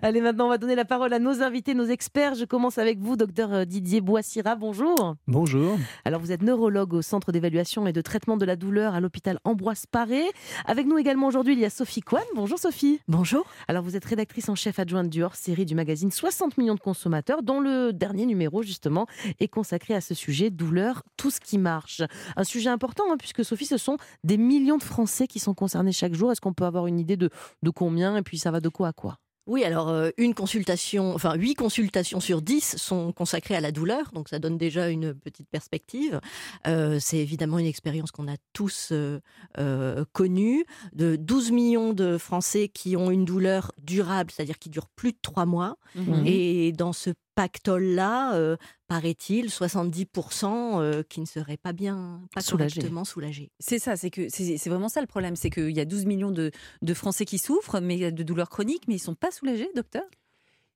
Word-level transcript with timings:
Allez, 0.00 0.20
maintenant, 0.20 0.46
on 0.46 0.48
va 0.48 0.58
donner 0.58 0.76
la 0.76 0.84
parole 0.84 1.12
à 1.12 1.18
nos 1.18 1.42
invités, 1.42 1.74
nos 1.74 1.86
experts. 1.86 2.36
Je 2.36 2.44
commence 2.44 2.78
avec 2.78 3.00
vous, 3.00 3.16
docteur 3.16 3.52
euh, 3.52 3.64
Didier 3.64 4.00
Boissira. 4.00 4.54
Bonjour. 4.54 5.16
Bonjour. 5.26 5.76
Alors, 6.04 6.20
vous 6.20 6.30
êtes 6.30 6.42
neurologue 6.42 6.94
au 6.94 7.02
Centre 7.02 7.32
d'évaluation 7.32 7.84
et 7.88 7.92
de 7.92 8.00
traitement 8.00 8.36
de 8.36 8.44
la 8.44 8.54
douleur 8.54 8.94
à 8.94 9.00
l'hôpital 9.00 9.40
Ambroise 9.42 9.86
Paré. 9.90 10.22
Avec 10.66 10.86
nous 10.86 10.98
également 10.98 11.26
aujourd'hui, 11.26 11.54
il 11.54 11.58
y 11.58 11.64
a 11.64 11.70
Sophie 11.70 12.02
Kwan. 12.02 12.22
Bonjour, 12.36 12.60
Sophie. 12.60 13.00
Bonjour. 13.08 13.44
Alors, 13.66 13.82
vous 13.82 13.96
êtes 13.96 14.04
rédactrice 14.04 14.48
en 14.48 14.54
chef 14.54 14.78
adjointe 14.78 15.10
du 15.10 15.24
hors-série 15.24 15.64
du 15.64 15.74
magazine 15.74 16.12
60 16.12 16.58
millions 16.58 16.76
de 16.76 16.80
consommateurs, 16.80 17.42
dont 17.42 17.58
le 17.58 17.92
dernier 17.92 18.24
numéro, 18.24 18.62
justement, 18.62 19.08
est 19.40 19.48
consacré 19.48 19.94
à 19.96 20.00
ce 20.00 20.14
sujet, 20.14 20.50
douleur, 20.50 21.02
tout 21.16 21.32
ce 21.32 21.40
qui 21.40 21.58
marche. 21.58 22.02
Un 22.36 22.44
sujet 22.44 22.70
important, 22.70 23.02
hein, 23.10 23.16
puisque 23.18 23.44
Sophie, 23.44 23.66
ce 23.66 23.78
sont 23.78 23.96
des 24.22 24.36
millions 24.36 24.78
de 24.78 24.84
Français 24.84 25.26
qui 25.26 25.40
sont 25.40 25.54
concernés 25.54 25.90
chaque 25.90 26.14
jour. 26.14 26.30
Est-ce 26.30 26.40
qu'on 26.40 26.54
peut 26.54 26.66
avoir 26.66 26.86
une 26.86 27.00
idée 27.00 27.16
de, 27.16 27.30
de 27.64 27.70
combien? 27.70 28.16
Et 28.16 28.22
puis 28.22 28.38
ça 28.38 28.52
va 28.52 28.60
de 28.60 28.68
quoi 28.68 28.86
à 28.86 28.92
quoi? 28.92 29.18
Oui, 29.48 29.64
alors 29.64 29.88
euh, 29.88 30.10
une 30.18 30.34
consultation, 30.34 31.14
enfin 31.14 31.34
huit 31.34 31.54
consultations 31.54 32.20
sur 32.20 32.42
dix 32.42 32.76
sont 32.76 33.12
consacrées 33.12 33.56
à 33.56 33.60
la 33.60 33.72
douleur, 33.72 34.10
donc 34.12 34.28
ça 34.28 34.38
donne 34.38 34.58
déjà 34.58 34.90
une 34.90 35.14
petite 35.14 35.48
perspective. 35.48 36.20
Euh, 36.66 36.98
c'est 37.00 37.16
évidemment 37.16 37.58
une 37.58 37.66
expérience 37.66 38.12
qu'on 38.12 38.28
a 38.28 38.36
tous 38.52 38.92
euh, 38.92 40.04
connue, 40.12 40.66
de 40.92 41.16
12 41.16 41.50
millions 41.50 41.92
de 41.94 42.18
Français 42.18 42.68
qui 42.68 42.94
ont 42.94 43.10
une 43.10 43.24
douleur 43.24 43.72
durable, 43.82 44.30
c'est-à-dire 44.30 44.58
qui 44.58 44.68
dure 44.68 44.86
plus 44.94 45.12
de 45.12 45.18
trois 45.22 45.46
mois. 45.46 45.78
Mmh. 45.94 46.26
Et 46.26 46.72
dans 46.72 46.92
ce 46.92 47.10
pactole-là, 47.38 48.34
euh, 48.34 48.56
paraît-il, 48.88 49.46
70% 49.46 50.80
euh, 50.80 51.04
qui 51.08 51.20
ne 51.20 51.24
seraient 51.24 51.56
pas 51.56 51.72
bien, 51.72 52.20
pas 52.34 52.42
correctement 52.42 53.04
soulagés. 53.04 53.52
C'est 53.60 53.78
ça, 53.78 53.94
c'est 53.94 54.10
que 54.10 54.26
c'est 54.28 54.58
vraiment 54.68 54.88
ça 54.88 55.00
le 55.00 55.06
problème, 55.06 55.36
c'est 55.36 55.48
qu'il 55.48 55.70
y 55.70 55.78
a 55.78 55.84
12 55.84 56.04
millions 56.06 56.32
de, 56.32 56.50
Français 56.94 57.24
qui 57.24 57.38
souffrent, 57.38 57.80
mais 57.80 58.10
de 58.10 58.22
douleurs 58.24 58.48
chroniques, 58.48 58.88
mais 58.88 58.96
ils 58.96 58.98
sont 58.98 59.14
pas 59.14 59.30
soulagés, 59.30 59.70
docteur? 59.76 60.02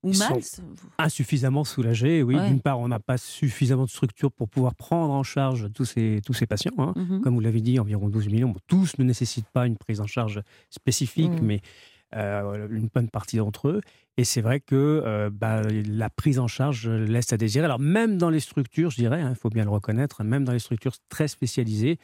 Ou 0.03 0.13
mal? 0.17 0.39
insuffisamment 0.97 1.65
soulagés. 1.65 2.23
Oui, 2.23 2.35
d'une 2.47 2.61
part, 2.61 2.79
on 2.79 2.87
n'a 2.87 2.99
pas 2.99 3.17
suffisamment 3.17 3.83
de 3.83 3.89
structures 3.89 4.31
pour 4.31 4.47
pouvoir 4.47 4.75
prendre 4.75 5.13
en 5.13 5.23
charge 5.23 5.69
tous 5.73 5.85
ces, 5.85 6.21
tous 6.25 6.33
ces 6.33 6.45
patients. 6.45 6.73
Hein. 6.77 6.93
Mmh 6.95 7.21
Comme 7.21 7.33
vous 7.35 7.39
l'avez 7.41 7.61
dit, 7.61 7.77
environ 7.79 8.07
12 8.07 8.27
millions. 8.27 8.53
tous 8.67 8.97
ne 8.99 9.03
nécessitent 9.03 9.49
pas 9.49 9.65
une 9.65 9.77
prise 9.77 9.99
en 9.99 10.07
charge 10.07 10.41
spécifique, 10.69 11.41
mmh. 11.41 11.45
mais 11.45 11.61
une 12.13 12.89
bonne 12.93 13.09
partie 13.09 13.37
d'entre 13.37 13.69
eux. 13.69 13.81
Et 14.17 14.23
c'est 14.23 14.41
vrai 14.41 14.59
que 14.59 14.75
euh, 14.75 15.29
bah, 15.31 15.61
la 15.63 16.09
prise 16.09 16.39
en 16.39 16.47
charge 16.47 16.87
laisse 16.87 17.33
à 17.33 17.37
désirer. 17.37 17.65
Alors 17.65 17.79
même 17.79 18.17
dans 18.17 18.29
les 18.29 18.39
structures, 18.39 18.91
je 18.91 18.97
dirais, 18.97 19.19
il 19.21 19.23
hein, 19.23 19.35
faut 19.35 19.49
bien 19.49 19.63
le 19.63 19.71
reconnaître, 19.71 20.23
même 20.23 20.43
dans 20.43 20.51
les 20.51 20.59
structures 20.59 20.93
très 21.09 21.27
spécialisées, 21.27 21.97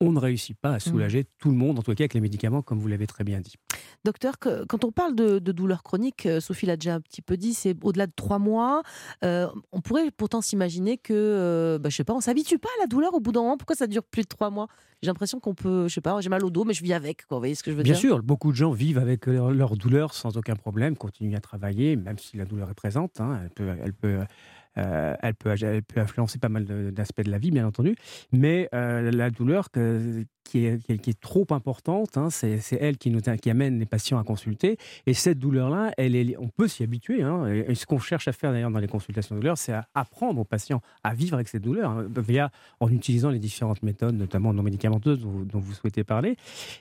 on 0.00 0.10
ne 0.10 0.18
réussit 0.18 0.58
pas 0.58 0.72
à 0.72 0.76
mmh. 0.76 0.80
soulager 0.80 1.24
tout 1.38 1.50
le 1.50 1.56
monde, 1.56 1.78
en 1.78 1.82
tout 1.82 1.94
cas 1.94 2.02
avec 2.02 2.14
les 2.14 2.20
médicaments, 2.20 2.62
comme 2.62 2.80
vous 2.80 2.88
l'avez 2.88 3.06
très 3.06 3.22
bien 3.22 3.40
dit. 3.40 3.54
Docteur, 4.04 4.38
quand 4.38 4.84
on 4.84 4.92
parle 4.92 5.14
de, 5.14 5.38
douleurs 5.38 5.82
chroniques, 5.82 6.26
euh, 6.26 6.40
Sophie 6.40 6.66
l'a 6.66 6.76
déjà 6.76 6.94
un 6.94 7.00
petit 7.00 7.22
peu 7.22 7.36
dit, 7.36 7.54
c'est 7.54 7.76
au-delà 7.82 8.06
de 8.06 8.12
trois 8.14 8.38
mois. 8.38 8.82
on 9.22 9.80
pourrait 9.82 10.10
pourtant 10.10 10.40
s'imaginer 10.40 10.98
que, 10.98 11.78
bah, 11.80 11.88
je 11.88 11.96
sais 11.96 12.04
pas, 12.04 12.14
on 12.14 12.20
s'habitue 12.20 12.58
pas 12.58 12.68
à 12.78 12.82
la 12.82 12.86
douleur 12.86 13.14
au 13.14 13.20
bout 13.20 13.32
d'un 13.32 13.42
moment. 13.42 13.56
Pourquoi 13.56 13.76
ça 13.76 13.86
dure 13.86 14.04
plus 14.04 14.22
de 14.22 14.28
trois 14.28 14.50
mois? 14.50 14.68
J'ai 15.02 15.08
l'impression 15.08 15.40
qu'on 15.40 15.54
peut, 15.54 15.88
je 15.88 15.94
sais 15.94 16.00
pas, 16.00 16.20
j'ai 16.20 16.28
mal 16.28 16.44
au 16.44 16.50
dos, 16.50 16.64
mais 16.64 16.74
je 16.74 16.82
vis 16.82 16.92
avec. 16.92 17.26
Quoi. 17.26 17.38
Vous 17.38 17.40
voyez 17.40 17.54
ce 17.54 17.62
que 17.62 17.70
je 17.70 17.76
veux 17.76 17.82
Bien 17.82 17.94
dire? 17.94 18.00
Bien 18.00 18.10
sûr, 18.10 18.22
beaucoup 18.22 18.52
de 18.52 18.56
gens 18.56 18.70
vivent 18.70 18.98
avec 18.98 19.26
leur, 19.26 19.76
douleur 19.76 20.14
sans 20.14 20.36
aucun 20.36 20.54
problème, 20.54 20.96
continuent 20.96 21.36
à 21.36 21.40
travailler, 21.40 21.96
même 21.96 22.18
si 22.18 22.36
la 22.36 22.44
douleur 22.44 22.70
est 22.70 22.74
présente. 22.74 23.20
Hein. 23.20 23.40
elle 23.42 23.50
peut, 23.50 23.76
elle 23.82 23.92
peut 23.92 24.20
euh, 24.78 25.14
elle, 25.20 25.34
peut, 25.34 25.54
elle 25.60 25.82
peut 25.82 26.00
influencer 26.00 26.38
pas 26.38 26.48
mal 26.48 26.64
d'aspects 26.92 27.22
de, 27.22 27.30
la 27.30 27.38
vie, 27.38 27.50
bien 27.50 27.66
entendu, 27.66 27.94
mais 28.32 28.68
euh, 28.74 29.10
la 29.10 29.30
douleur 29.30 29.70
qui, 30.44 30.64
est, 30.64 30.98
qui, 30.98 31.10
est, 31.10 31.20
trop 31.20 31.46
importante, 31.50 32.16
hein, 32.16 32.30
c'est 32.30 32.60
elle 32.80 32.96
qui, 32.96 33.10
nous, 33.10 33.20
qui 33.20 33.50
amène 33.50 33.78
les 33.78 33.86
patients 33.86 34.18
à 34.18 34.24
consulter. 34.24 34.78
Et 35.06 35.14
cette 35.14 35.38
douleur-là, 35.38 35.92
elle 35.98 36.16
est, 36.16 36.36
on 36.38 36.48
peut 36.48 36.68
s'y 36.68 36.82
habituer. 36.82 37.22
Hein, 37.22 37.46
et 37.46 37.74
ce 37.74 37.86
qu'on 37.86 37.98
cherche 37.98 38.28
à 38.28 38.32
faire 38.32 38.52
d'ailleurs 38.52 38.70
dans 38.70 38.78
les 38.78 38.88
consultations 38.88 39.34
de 39.34 39.40
douleur, 39.40 39.58
c'est 39.58 39.72
à 39.72 39.86
apprendre 39.94 40.40
aux 40.40 40.44
patients 40.44 40.80
à 41.04 41.14
vivre 41.14 41.34
avec 41.34 41.48
cette 41.48 41.62
douleur, 41.62 41.90
hein, 41.90 42.06
via, 42.16 42.50
en 42.80 42.88
utilisant 42.90 43.30
les 43.30 43.38
différentes 43.38 43.82
méthodes, 43.82 44.14
notamment 44.14 44.54
non 44.54 44.62
médicamenteuses 44.62 45.20
dont, 45.20 45.58
vous 45.58 45.74
souhaitez 45.74 46.04
parler. 46.04 46.36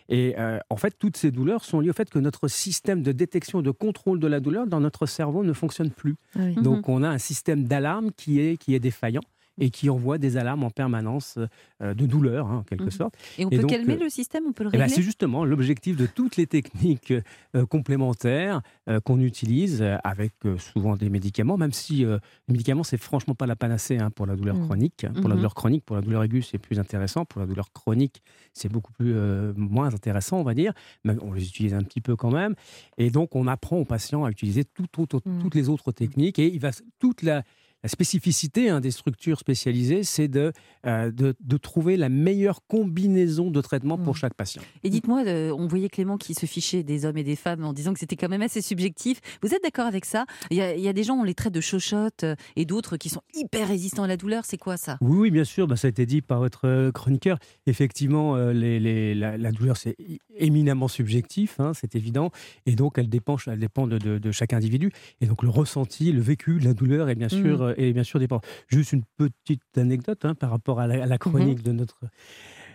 Et 0.09 0.35
euh, 0.37 0.59
en 0.69 0.77
fait, 0.77 0.95
toutes 0.97 1.17
ces 1.17 1.31
douleurs 1.31 1.65
sont 1.65 1.81
liées 1.81 1.89
au 1.89 1.93
fait 1.93 2.09
que 2.09 2.19
notre 2.19 2.47
système 2.47 3.03
de 3.03 3.11
détection 3.11 3.61
de 3.61 3.71
contrôle 3.71 4.19
de 4.19 4.27
la 4.27 4.39
douleur 4.39 4.65
dans 4.65 4.79
notre 4.79 5.05
cerveau 5.05 5.43
ne 5.43 5.53
fonctionne 5.53 5.91
plus. 5.91 6.15
Donc, 6.35 6.87
on 6.89 7.03
a 7.03 7.09
un 7.09 7.17
système 7.17 7.65
d'alerte 7.65 7.81
alarme 7.81 8.11
qui 8.15 8.39
est, 8.39 8.57
qui 8.57 8.75
est 8.75 8.79
défaillant 8.79 9.21
et 9.61 9.69
qui 9.69 9.89
envoie 9.89 10.17
des 10.17 10.37
alarmes 10.37 10.63
en 10.63 10.71
permanence 10.71 11.37
euh, 11.81 11.93
de 11.93 12.05
douleur, 12.07 12.47
hein, 12.47 12.57
en 12.57 12.63
quelque 12.63 12.85
mhm. 12.85 12.91
sorte. 12.91 13.13
Et 13.37 13.45
on 13.45 13.49
peut 13.49 13.63
calmer 13.63 13.93
euh, 13.93 14.03
le 14.05 14.09
système, 14.09 14.43
on 14.47 14.53
peut 14.53 14.63
le 14.63 14.71
eh 14.73 14.77
ben, 14.77 14.83
régler 14.83 14.95
C'est 14.95 15.03
justement 15.03 15.45
l'objectif 15.45 15.95
de 15.95 16.07
toutes 16.07 16.35
les 16.35 16.47
techniques 16.47 17.13
euh, 17.55 17.65
complémentaires 17.67 18.61
qu'on 19.05 19.19
utilise 19.19 19.83
avec 20.03 20.33
souvent 20.57 20.97
des 20.97 21.09
médicaments, 21.09 21.55
même 21.55 21.71
si 21.71 22.03
les 22.03 22.17
médicaments, 22.49 22.83
c'est 22.83 22.97
franchement 22.97 23.35
pas 23.35 23.45
la 23.45 23.55
panacée 23.55 23.97
hein, 23.97 24.09
pour 24.09 24.25
la 24.25 24.35
douleur 24.35 24.55
mhm. 24.55 24.65
chronique. 24.65 25.05
Pour 25.13 25.29
la 25.29 25.35
mhm. 25.35 25.35
douleur 25.35 25.53
chronique, 25.53 25.85
pour 25.85 25.95
la 25.95 26.01
douleur 26.01 26.23
aiguë, 26.23 26.41
c'est 26.41 26.57
plus 26.57 26.79
intéressant. 26.79 27.25
Pour 27.25 27.39
la 27.39 27.47
douleur 27.47 27.71
chronique, 27.71 28.23
c'est 28.53 28.69
beaucoup 28.69 28.91
plus 28.91 29.13
moins 29.55 29.93
intéressant, 29.93 30.39
on 30.39 30.43
va 30.43 30.55
dire. 30.55 30.73
Mais 31.03 31.15
on 31.21 31.33
les 31.33 31.47
utilise 31.47 31.75
un 31.75 31.83
petit 31.83 32.01
peu 32.01 32.15
quand 32.15 32.31
même. 32.31 32.55
Et 32.97 33.11
donc, 33.11 33.35
on 33.35 33.47
apprend 33.47 33.77
aux 33.77 33.85
patients 33.85 34.25
à 34.25 34.31
utiliser 34.31 34.65
toutes 34.65 35.55
les 35.55 35.69
autres 35.69 35.91
techniques 35.91 36.39
et 36.39 36.47
il 36.47 36.59
va 36.59 36.71
toute 36.99 37.21
la 37.21 37.43
la 37.83 37.89
spécificité 37.89 38.69
hein, 38.69 38.79
des 38.79 38.91
structures 38.91 39.39
spécialisées, 39.39 40.03
c'est 40.03 40.29
euh, 40.35 41.11
de, 41.11 41.35
de, 41.39 41.57
trouver 41.57 41.97
la 41.97 42.09
meilleure 42.09 42.61
combinaison 42.67 43.49
de 43.49 43.61
traitement 43.61 43.97
pour 43.97 44.13
mmh. 44.13 44.17
chaque 44.17 44.33
patient. 44.35 44.61
Et 44.83 44.89
dites-moi, 44.89 45.23
euh, 45.25 45.51
on 45.51 45.67
voyait 45.67 45.89
Clément 45.89 46.17
qui 46.17 46.33
se 46.33 46.45
fichait 46.45 46.83
des 46.83 47.05
hommes 47.05 47.17
et 47.17 47.23
des 47.23 47.35
femmes 47.35 47.63
en 47.63 47.73
disant 47.73 47.93
que 47.93 47.99
c'était 47.99 48.15
quand 48.15 48.29
même 48.29 48.41
assez 48.41 48.61
subjectif. 48.61 49.19
Vous 49.41 49.53
êtes 49.53 49.63
d'accord 49.63 49.87
avec 49.87 50.05
ça? 50.05 50.25
Il 50.51 50.57
y, 50.57 50.61
a, 50.61 50.93
des 50.93 51.03
gens, 51.03 51.15
on 51.15 51.23
les 51.23 51.33
traite 51.33 51.53
de 51.53 51.61
chochottes 51.61 52.23
euh, 52.23 52.35
et 52.55 52.65
d'autres 52.65 52.97
qui 52.97 53.09
sont 53.09 53.21
hyper 53.33 53.67
résistants 53.67 54.03
à 54.03 54.07
la 54.07 54.17
douleur. 54.17 54.45
C'est 54.45 54.57
quoi 54.57 54.77
ça? 54.77 54.97
Oui, 55.01 55.17
oui, 55.17 55.31
bien 55.31 55.43
sûr. 55.43 55.67
Bah, 55.67 55.75
ça 55.75 55.87
a 55.87 55.89
été 55.89 56.05
dit 56.05 56.21
par 56.21 56.39
votre 56.39 56.91
chroniqueur. 56.91 57.39
Effectivement, 57.65 58.35
les, 58.51 59.15
la, 59.15 59.51
douleur, 59.51 59.77
c'est 59.77 59.95
éminemment 60.35 60.87
subjectif, 60.87 61.59
hein, 61.59 61.71
c'est 61.73 61.95
évident. 61.95 62.31
Et 62.65 62.75
donc, 62.75 62.97
elle 62.97 63.09
dépend, 63.09 63.37
elle 63.47 63.59
dépend 63.59 63.87
de, 63.87 63.97
de, 63.97 64.31
chaque 64.31 64.53
individu. 64.53 64.91
Et 65.19 65.25
donc, 65.25 65.43
le 65.43 65.49
ressenti, 65.49 66.11
le 66.11 66.21
vécu, 66.21 66.59
la 66.59 66.73
douleur 66.73 67.09
est 67.09 67.15
bien 67.15 67.27
mmh. 67.27 67.70
Sûr 67.75 67.83
et 67.83 67.93
bien 67.93 68.03
sûr 68.03 68.19
dépend. 68.19 68.41
Juste 68.67 68.93
une 68.93 69.03
petite 69.17 69.77
anecdote 69.77 70.23
hein, 70.25 70.35
par 70.35 70.49
rapport 70.49 70.79
à 70.79 70.87
la, 70.87 71.17
chronique 71.17 71.59
mhm. 71.59 71.63
de 71.63 71.71
notre 71.71 71.99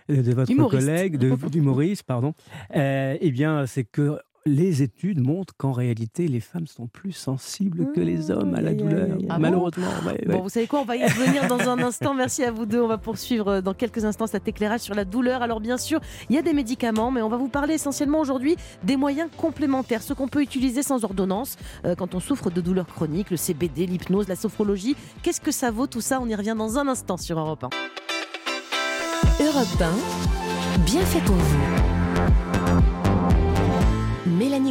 de 0.09 0.33
votre 0.33 0.69
collègue, 0.69 1.17
de, 1.17 1.35
d'humoriste, 1.49 2.03
pardon. 2.03 2.33
Euh, 2.75 3.17
eh 3.19 3.31
bien, 3.31 3.65
c'est 3.65 3.83
que 3.83 4.19
les 4.47 4.81
études 4.81 5.19
montrent 5.19 5.53
qu'en 5.57 5.71
réalité, 5.71 6.27
les 6.27 6.39
femmes 6.39 6.67
sont 6.67 6.87
plus 6.87 7.11
sensibles 7.11 7.91
que 7.93 7.99
les 7.99 8.29
mmh, 8.29 8.31
hommes 8.31 8.55
à 8.55 8.61
la 8.61 8.73
douleur, 8.73 9.17
ah 9.29 9.37
malheureusement. 9.39 9.87
Bon, 10.25 10.41
vous 10.41 10.49
savez 10.49 10.67
quoi, 10.67 10.79
on 10.79 10.85
va 10.85 10.95
y 10.95 11.03
revenir 11.03 11.47
dans 11.47 11.69
un 11.69 11.79
instant. 11.79 12.13
Merci 12.13 12.43
à 12.43 12.51
vous 12.51 12.65
deux. 12.65 12.81
On 12.81 12.87
va 12.87 12.97
poursuivre 12.97 13.47
euh, 13.47 13.61
dans 13.61 13.73
quelques 13.73 14.05
instants 14.05 14.27
cet 14.27 14.47
éclairage 14.47 14.81
sur 14.81 14.95
la 14.95 15.05
douleur. 15.05 15.41
Alors 15.41 15.59
bien 15.59 15.77
sûr, 15.77 15.99
il 16.29 16.35
y 16.35 16.39
a 16.39 16.41
des 16.41 16.53
médicaments, 16.53 17.11
mais 17.11 17.21
on 17.21 17.29
va 17.29 17.37
vous 17.37 17.49
parler 17.49 17.75
essentiellement 17.75 18.19
aujourd'hui 18.19 18.55
des 18.83 18.97
moyens 18.97 19.29
complémentaires, 19.37 20.01
ce 20.01 20.13
qu'on 20.13 20.27
peut 20.27 20.41
utiliser 20.41 20.83
sans 20.83 21.03
ordonnance 21.03 21.57
euh, 21.85 21.95
quand 21.95 22.15
on 22.15 22.19
souffre 22.19 22.49
de 22.49 22.61
douleurs 22.61 22.87
chroniques, 22.87 23.31
le 23.31 23.37
CBD, 23.37 23.85
l'hypnose, 23.85 24.27
la 24.27 24.35
sophrologie. 24.35 24.95
Qu'est-ce 25.23 25.41
que 25.41 25.51
ça 25.51 25.71
vaut 25.71 25.87
tout 25.87 26.01
ça? 26.01 26.19
On 26.21 26.27
y 26.27 26.35
revient 26.35 26.55
dans 26.57 26.77
un 26.77 26.87
instant 26.87 27.17
sur 27.17 27.37
Europe 27.37 27.65
1. 27.65 27.69
Europe 29.43 29.81
1, 29.81 30.83
bien 30.85 31.01
fait 31.01 31.23
pour 31.25 31.35
vous. 31.35 31.96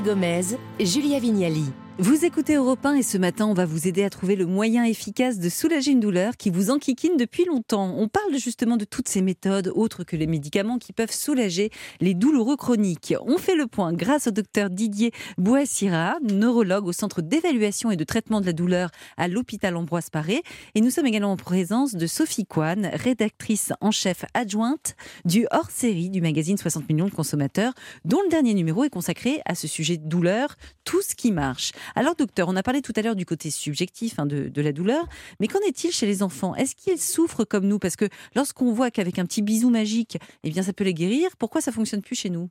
Gomez, 0.06 0.56
Julia 0.78 1.18
Vignali. 1.18 1.85
Vous 1.98 2.26
écoutez 2.26 2.56
Europe 2.56 2.84
1 2.84 2.96
et 2.96 3.02
ce 3.02 3.16
matin, 3.16 3.46
on 3.46 3.54
va 3.54 3.64
vous 3.64 3.88
aider 3.88 4.04
à 4.04 4.10
trouver 4.10 4.36
le 4.36 4.44
moyen 4.44 4.84
efficace 4.84 5.38
de 5.38 5.48
soulager 5.48 5.92
une 5.92 6.00
douleur 6.00 6.36
qui 6.36 6.50
vous 6.50 6.68
enquiquine 6.68 7.16
depuis 7.16 7.46
longtemps. 7.46 7.94
On 7.96 8.06
parle 8.06 8.36
justement 8.36 8.76
de 8.76 8.84
toutes 8.84 9.08
ces 9.08 9.22
méthodes, 9.22 9.72
autres 9.74 10.04
que 10.04 10.14
les 10.14 10.26
médicaments, 10.26 10.76
qui 10.76 10.92
peuvent 10.92 11.10
soulager 11.10 11.70
les 12.02 12.12
douloureux 12.12 12.58
chroniques. 12.58 13.14
On 13.22 13.38
fait 13.38 13.54
le 13.54 13.66
point 13.66 13.94
grâce 13.94 14.26
au 14.26 14.30
docteur 14.30 14.68
Didier 14.68 15.10
Boissira, 15.38 16.16
neurologue 16.22 16.86
au 16.86 16.92
Centre 16.92 17.22
d'évaluation 17.22 17.90
et 17.90 17.96
de 17.96 18.04
traitement 18.04 18.42
de 18.42 18.46
la 18.46 18.52
douleur 18.52 18.90
à 19.16 19.26
l'hôpital 19.26 19.74
Ambroise 19.74 20.10
Paré. 20.10 20.42
Et 20.74 20.82
nous 20.82 20.90
sommes 20.90 21.06
également 21.06 21.32
en 21.32 21.38
présence 21.38 21.94
de 21.94 22.06
Sophie 22.06 22.44
Kwan, 22.44 22.90
rédactrice 22.92 23.72
en 23.80 23.90
chef 23.90 24.26
adjointe 24.34 24.96
du 25.24 25.46
hors-série 25.50 26.10
du 26.10 26.20
magazine 26.20 26.58
60 26.58 26.90
millions 26.90 27.06
de 27.06 27.14
consommateurs, 27.14 27.72
dont 28.04 28.20
le 28.22 28.28
dernier 28.28 28.52
numéro 28.52 28.84
est 28.84 28.90
consacré 28.90 29.40
à 29.46 29.54
ce 29.54 29.66
sujet 29.66 29.96
de 29.96 30.06
douleur, 30.06 30.56
tout 30.84 31.00
ce 31.00 31.14
qui 31.14 31.32
marche. 31.32 31.72
Alors, 31.94 32.14
docteur, 32.14 32.48
on 32.48 32.56
a 32.56 32.62
parlé 32.62 32.82
tout 32.82 32.92
à 32.96 33.02
l'heure 33.02 33.16
du 33.16 33.26
côté 33.26 33.50
subjectif 33.50 34.18
hein, 34.18 34.26
de, 34.26 34.60
la 34.60 34.72
douleur, 34.72 35.06
mais 35.40 35.48
qu'en 35.48 35.60
est-il 35.60 35.92
chez 35.92 36.06
les 36.06 36.22
enfants? 36.22 36.54
Est-ce 36.54 36.74
qu'ils 36.74 36.98
souffrent 36.98 37.44
comme 37.44 37.66
nous? 37.66 37.78
Parce 37.78 37.96
que 37.96 38.08
lorsqu'on 38.34 38.72
voit 38.72 38.90
qu'avec 38.90 39.18
un 39.18 39.26
petit 39.26 39.42
bisou 39.42 39.70
magique, 39.70 40.18
eh 40.42 40.50
bien, 40.50 40.62
ça 40.62 40.72
peut 40.72 40.84
les 40.84 40.94
guérir, 40.94 41.36
pourquoi 41.38 41.60
ça 41.60 41.72
fonctionne 41.72 42.02
plus 42.02 42.16
chez 42.16 42.30
nous? 42.30 42.50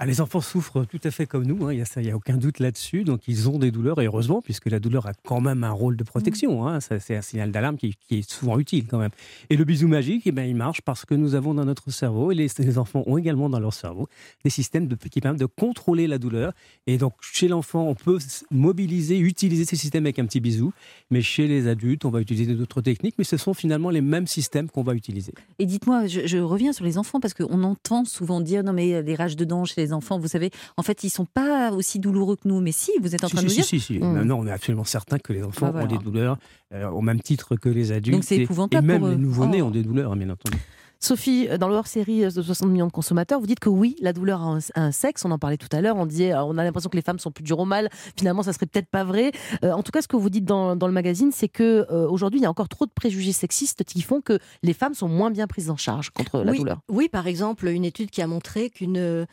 Ah, 0.00 0.06
les 0.06 0.20
enfants 0.20 0.40
souffrent 0.40 0.84
tout 0.84 1.00
à 1.02 1.10
fait 1.10 1.26
comme 1.26 1.44
nous, 1.44 1.66
hein, 1.66 1.72
il 1.72 1.82
n'y 2.02 2.10
a, 2.10 2.12
a, 2.12 2.16
aucun 2.16 2.36
doute 2.36 2.60
là-dessus. 2.60 3.02
Donc 3.02 3.22
ils 3.26 3.48
ont 3.48 3.58
des 3.58 3.72
douleurs, 3.72 4.00
et 4.00 4.06
heureusement, 4.06 4.40
puisque 4.40 4.66
la 4.66 4.78
douleur 4.78 5.06
a 5.06 5.12
quand 5.12 5.40
même 5.40 5.64
un 5.64 5.72
rôle 5.72 5.96
de 5.96 6.04
protection. 6.04 6.62
Mmh. 6.62 6.68
Hein, 6.68 6.78
c'est 6.80 7.16
un 7.16 7.20
signal 7.20 7.50
d'alarme 7.50 7.76
qui, 7.76 7.96
est 8.10 8.30
souvent 8.30 8.60
utile 8.60 8.86
quand 8.86 8.98
même. 8.98 9.10
Et 9.50 9.56
le 9.56 9.64
bisou 9.64 9.88
magique, 9.88 10.22
eh 10.26 10.30
ben, 10.30 10.48
il 10.48 10.54
marche 10.54 10.82
parce 10.82 11.04
que 11.04 11.16
nous 11.16 11.34
avons 11.34 11.52
dans 11.52 11.64
notre 11.64 11.90
cerveau, 11.90 12.30
et 12.30 12.36
les, 12.36 12.78
enfants 12.78 13.02
ont 13.06 13.18
également 13.18 13.50
dans 13.50 13.58
leur 13.58 13.74
cerveau, 13.74 14.08
des 14.44 14.50
systèmes 14.50 14.86
de, 14.86 14.94
qui 14.94 15.20
permettent 15.20 15.40
de 15.40 15.46
contrôler 15.46 16.06
la 16.06 16.18
douleur. 16.18 16.52
Et 16.86 16.96
donc 16.96 17.14
chez 17.20 17.48
l'enfant, 17.48 17.82
on 17.88 17.96
peut 17.96 18.18
mobiliser, 18.52 19.18
utiliser 19.18 19.64
ces 19.64 19.74
systèmes 19.74 20.04
avec 20.04 20.20
un 20.20 20.26
petit 20.26 20.38
bisou. 20.38 20.72
Mais 21.10 21.22
chez 21.22 21.48
les 21.48 21.66
adultes, 21.66 22.04
on 22.04 22.10
va 22.10 22.20
utiliser 22.20 22.54
d'autres 22.54 22.82
techniques, 22.82 23.16
mais 23.18 23.24
ce 23.24 23.36
sont 23.36 23.52
finalement 23.52 23.90
les 23.90 24.00
mêmes 24.00 24.28
systèmes 24.28 24.70
qu'on 24.70 24.84
va 24.84 24.94
utiliser. 24.94 25.32
Et 25.58 25.66
dites-moi, 25.66 26.06
je, 26.06 26.24
je, 26.24 26.38
reviens 26.38 26.72
sur 26.72 26.84
les 26.84 26.98
enfants 26.98 27.18
parce 27.18 27.34
qu'on 27.34 27.64
entend 27.64 28.04
souvent 28.04 28.40
dire 28.40 28.62
non 28.62 28.72
mais 28.72 29.02
les 29.02 29.14
rages 29.16 29.34
de 29.34 29.44
dents 29.44 29.64
chez 29.64 29.80
les 29.80 29.87
enfants, 29.92 30.18
vous 30.18 30.28
savez, 30.28 30.50
en 30.76 30.82
fait, 30.82 31.04
ils 31.04 31.10
sont 31.10 31.26
pas 31.26 31.72
aussi 31.72 31.98
douloureux 31.98 32.36
que 32.36 32.46
nous. 32.46 32.60
Mais 32.60 32.72
si, 32.72 32.92
vous 33.00 33.14
êtes 33.14 33.24
en 33.24 33.28
train 33.28 33.42
de 33.42 33.46
nous 33.46 33.52
dire. 33.52 33.64
Si, 33.64 33.80
si, 33.80 33.98
mmh. 33.98 34.22
Non, 34.22 34.40
on 34.40 34.46
est 34.46 34.52
absolument 34.52 34.84
certain 34.84 35.18
que 35.18 35.32
les 35.32 35.42
enfants 35.42 35.70
bah, 35.70 35.82
ont 35.82 35.86
des 35.86 35.98
douleurs 35.98 36.38
euh, 36.74 36.88
au 36.90 37.00
même 37.00 37.20
titre 37.20 37.56
que 37.56 37.70
les 37.70 37.92
adultes. 37.92 38.16
Donc 38.16 38.24
c'est 38.24 38.36
épouvantable. 38.36 38.84
Et 38.84 38.86
même 38.86 39.00
pour 39.00 39.08
les 39.08 39.16
nouveau-nés 39.16 39.62
oh. 39.62 39.66
ont 39.66 39.70
des 39.70 39.82
douleurs, 39.82 40.14
bien 40.16 40.28
entendu. 40.28 40.58
Sophie, 41.00 41.46
euh, 41.48 41.56
dans 41.56 41.68
le 41.68 41.76
hors-série 41.76 42.24
euh, 42.24 42.30
de 42.30 42.42
60 42.42 42.68
millions 42.68 42.86
de 42.86 42.92
consommateurs, 42.92 43.40
vous 43.40 43.46
dites 43.46 43.60
que 43.60 43.70
oui, 43.70 43.96
la 44.02 44.12
douleur 44.12 44.42
a 44.42 44.58
un, 44.74 44.92
sexe. 44.92 45.24
On 45.24 45.30
en 45.30 45.38
parlait 45.38 45.56
tout 45.56 45.68
à 45.72 45.80
l'heure. 45.80 45.96
On 45.96 46.04
disait, 46.04 46.34
on 46.34 46.58
a 46.58 46.64
l'impression 46.64 46.90
que 46.90 46.96
les 46.96 47.02
femmes 47.02 47.18
sont 47.18 47.30
plus 47.30 47.42
dures 47.42 47.60
au 47.60 47.64
mal. 47.64 47.88
Finalement, 48.18 48.42
ça 48.42 48.52
serait 48.52 48.66
peut-être 48.66 48.88
pas 48.90 49.04
vrai. 49.04 49.32
en 49.62 49.82
tout 49.82 49.92
cas, 49.92 50.02
ce 50.02 50.08
que 50.08 50.16
vous 50.16 50.28
dites 50.28 50.44
dans, 50.44 50.74
le 50.74 50.92
magazine, 50.92 51.30
c'est 51.32 51.48
que 51.48 51.86
aujourd'hui, 52.08 52.40
il 52.40 52.42
y 52.42 52.46
a 52.46 52.50
encore 52.50 52.68
trop 52.68 52.84
de 52.84 52.90
préjugés 52.90 53.32
sexistes 53.32 53.84
qui 53.84 54.02
font 54.02 54.20
que 54.20 54.38
les 54.62 54.74
femmes 54.74 54.94
sont 54.94 55.08
moins 55.08 55.30
bien 55.30 55.46
prises 55.46 55.70
en 55.70 55.76
charge 55.76 56.10
contre 56.10 56.42
la 56.42 56.52
douleur. 56.52 56.80
Oui, 56.90 57.08
par 57.08 57.26
exemple, 57.26 57.68
une 57.68 57.86
étude 57.86 58.10
qui 58.10 58.20
a 58.20 58.26
montré 58.26 58.68
qu'une 58.68 59.26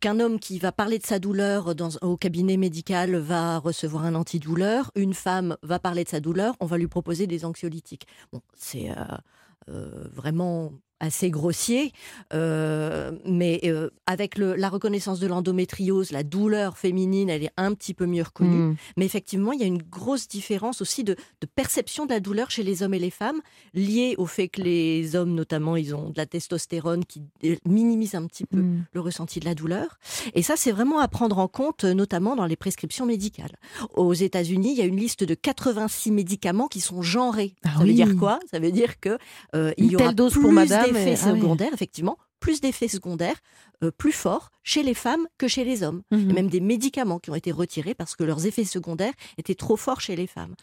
qu'un 0.00 0.20
homme 0.20 0.38
qui 0.38 0.58
va 0.58 0.72
parler 0.72 0.98
de 0.98 1.06
sa 1.06 1.18
douleur 1.18 1.74
au 2.02 2.16
cabinet 2.16 2.56
médical 2.56 3.16
va 3.16 3.58
recevoir 3.58 4.04
un 4.04 4.14
antidouleur, 4.14 4.90
une 4.94 5.14
femme 5.14 5.56
va 5.62 5.78
parler 5.78 6.04
de 6.04 6.08
sa 6.08 6.20
douleur, 6.20 6.54
on 6.60 6.66
va 6.66 6.78
lui 6.78 6.88
proposer 6.88 7.26
des 7.26 7.44
anxiolytiques. 7.44 8.06
Bon, 8.32 8.40
c'est 8.56 8.90
euh, 8.90 8.94
euh, 9.68 10.08
vraiment 10.12 10.72
assez 11.00 11.30
grossier, 11.30 11.92
euh, 12.32 13.12
mais 13.24 13.60
euh, 13.64 13.90
avec 14.06 14.36
le, 14.36 14.54
la 14.56 14.68
reconnaissance 14.68 15.20
de 15.20 15.26
l'endométriose, 15.26 16.10
la 16.10 16.22
douleur 16.22 16.76
féminine, 16.76 17.30
elle 17.30 17.44
est 17.44 17.52
un 17.56 17.72
petit 17.74 17.94
peu 17.94 18.06
mieux 18.06 18.22
reconnue. 18.22 18.70
Mm. 18.70 18.76
Mais 18.96 19.04
effectivement, 19.04 19.52
il 19.52 19.60
y 19.60 19.62
a 19.62 19.66
une 19.66 19.82
grosse 19.82 20.28
différence 20.28 20.80
aussi 20.80 21.04
de, 21.04 21.14
de, 21.40 21.46
perception 21.46 22.06
de 22.06 22.12
la 22.12 22.20
douleur 22.20 22.50
chez 22.50 22.62
les 22.62 22.82
hommes 22.82 22.94
et 22.94 22.98
les 22.98 23.10
femmes, 23.10 23.40
liée 23.74 24.14
au 24.18 24.26
fait 24.26 24.48
que 24.48 24.60
les 24.60 25.14
hommes, 25.14 25.34
notamment, 25.34 25.76
ils 25.76 25.94
ont 25.94 26.10
de 26.10 26.16
la 26.16 26.26
testostérone 26.26 27.04
qui 27.04 27.22
minimise 27.64 28.14
un 28.14 28.26
petit 28.26 28.44
peu 28.44 28.58
mm. 28.58 28.84
le 28.92 29.00
ressenti 29.00 29.40
de 29.40 29.44
la 29.44 29.54
douleur. 29.54 29.98
Et 30.34 30.42
ça, 30.42 30.54
c'est 30.56 30.72
vraiment 30.72 30.98
à 30.98 31.08
prendre 31.08 31.38
en 31.38 31.48
compte, 31.48 31.84
notamment 31.84 32.34
dans 32.34 32.46
les 32.46 32.56
prescriptions 32.56 33.06
médicales. 33.06 33.56
Aux 33.94 34.14
États-Unis, 34.14 34.72
il 34.72 34.78
y 34.78 34.82
a 34.82 34.86
une 34.86 34.98
liste 34.98 35.22
de 35.24 35.34
86 35.34 36.10
médicaments 36.10 36.66
qui 36.66 36.80
sont 36.80 37.02
genrés. 37.02 37.54
Ah 37.64 37.70
ça 37.78 37.84
veut 37.84 37.92
dire 37.92 38.16
quoi? 38.16 38.40
Ça 38.50 38.58
veut 38.58 38.72
dire 38.72 38.98
que 39.00 39.18
euh, 39.54 39.72
il 39.76 39.92
y 39.92 39.96
aura 39.96 40.12
dose 40.12 40.32
plus 40.32 40.42
pour 40.42 40.52
madame 40.52 40.87
d'effets 40.92 41.18
ah 41.22 41.34
secondaires, 41.34 41.72
effectivement, 41.72 42.16
plus 42.40 42.60
d'effets 42.60 42.88
secondaires 42.88 43.36
euh, 43.82 43.90
plus 43.90 44.12
forts 44.12 44.50
chez 44.62 44.82
les 44.82 44.94
femmes 44.94 45.26
que 45.38 45.48
chez 45.48 45.64
les 45.64 45.82
hommes. 45.82 46.02
Il 46.10 46.26
y 46.26 46.30
a 46.30 46.34
même 46.34 46.48
des 46.48 46.60
médicaments 46.60 47.18
qui 47.18 47.30
ont 47.30 47.34
été 47.34 47.52
retirés 47.52 47.94
parce 47.94 48.16
que 48.16 48.24
leurs 48.24 48.46
effets 48.46 48.64
secondaires 48.64 49.14
étaient 49.38 49.54
trop 49.54 49.76
forts 49.76 50.00
chez 50.00 50.16
les 50.16 50.26
femmes. 50.26 50.54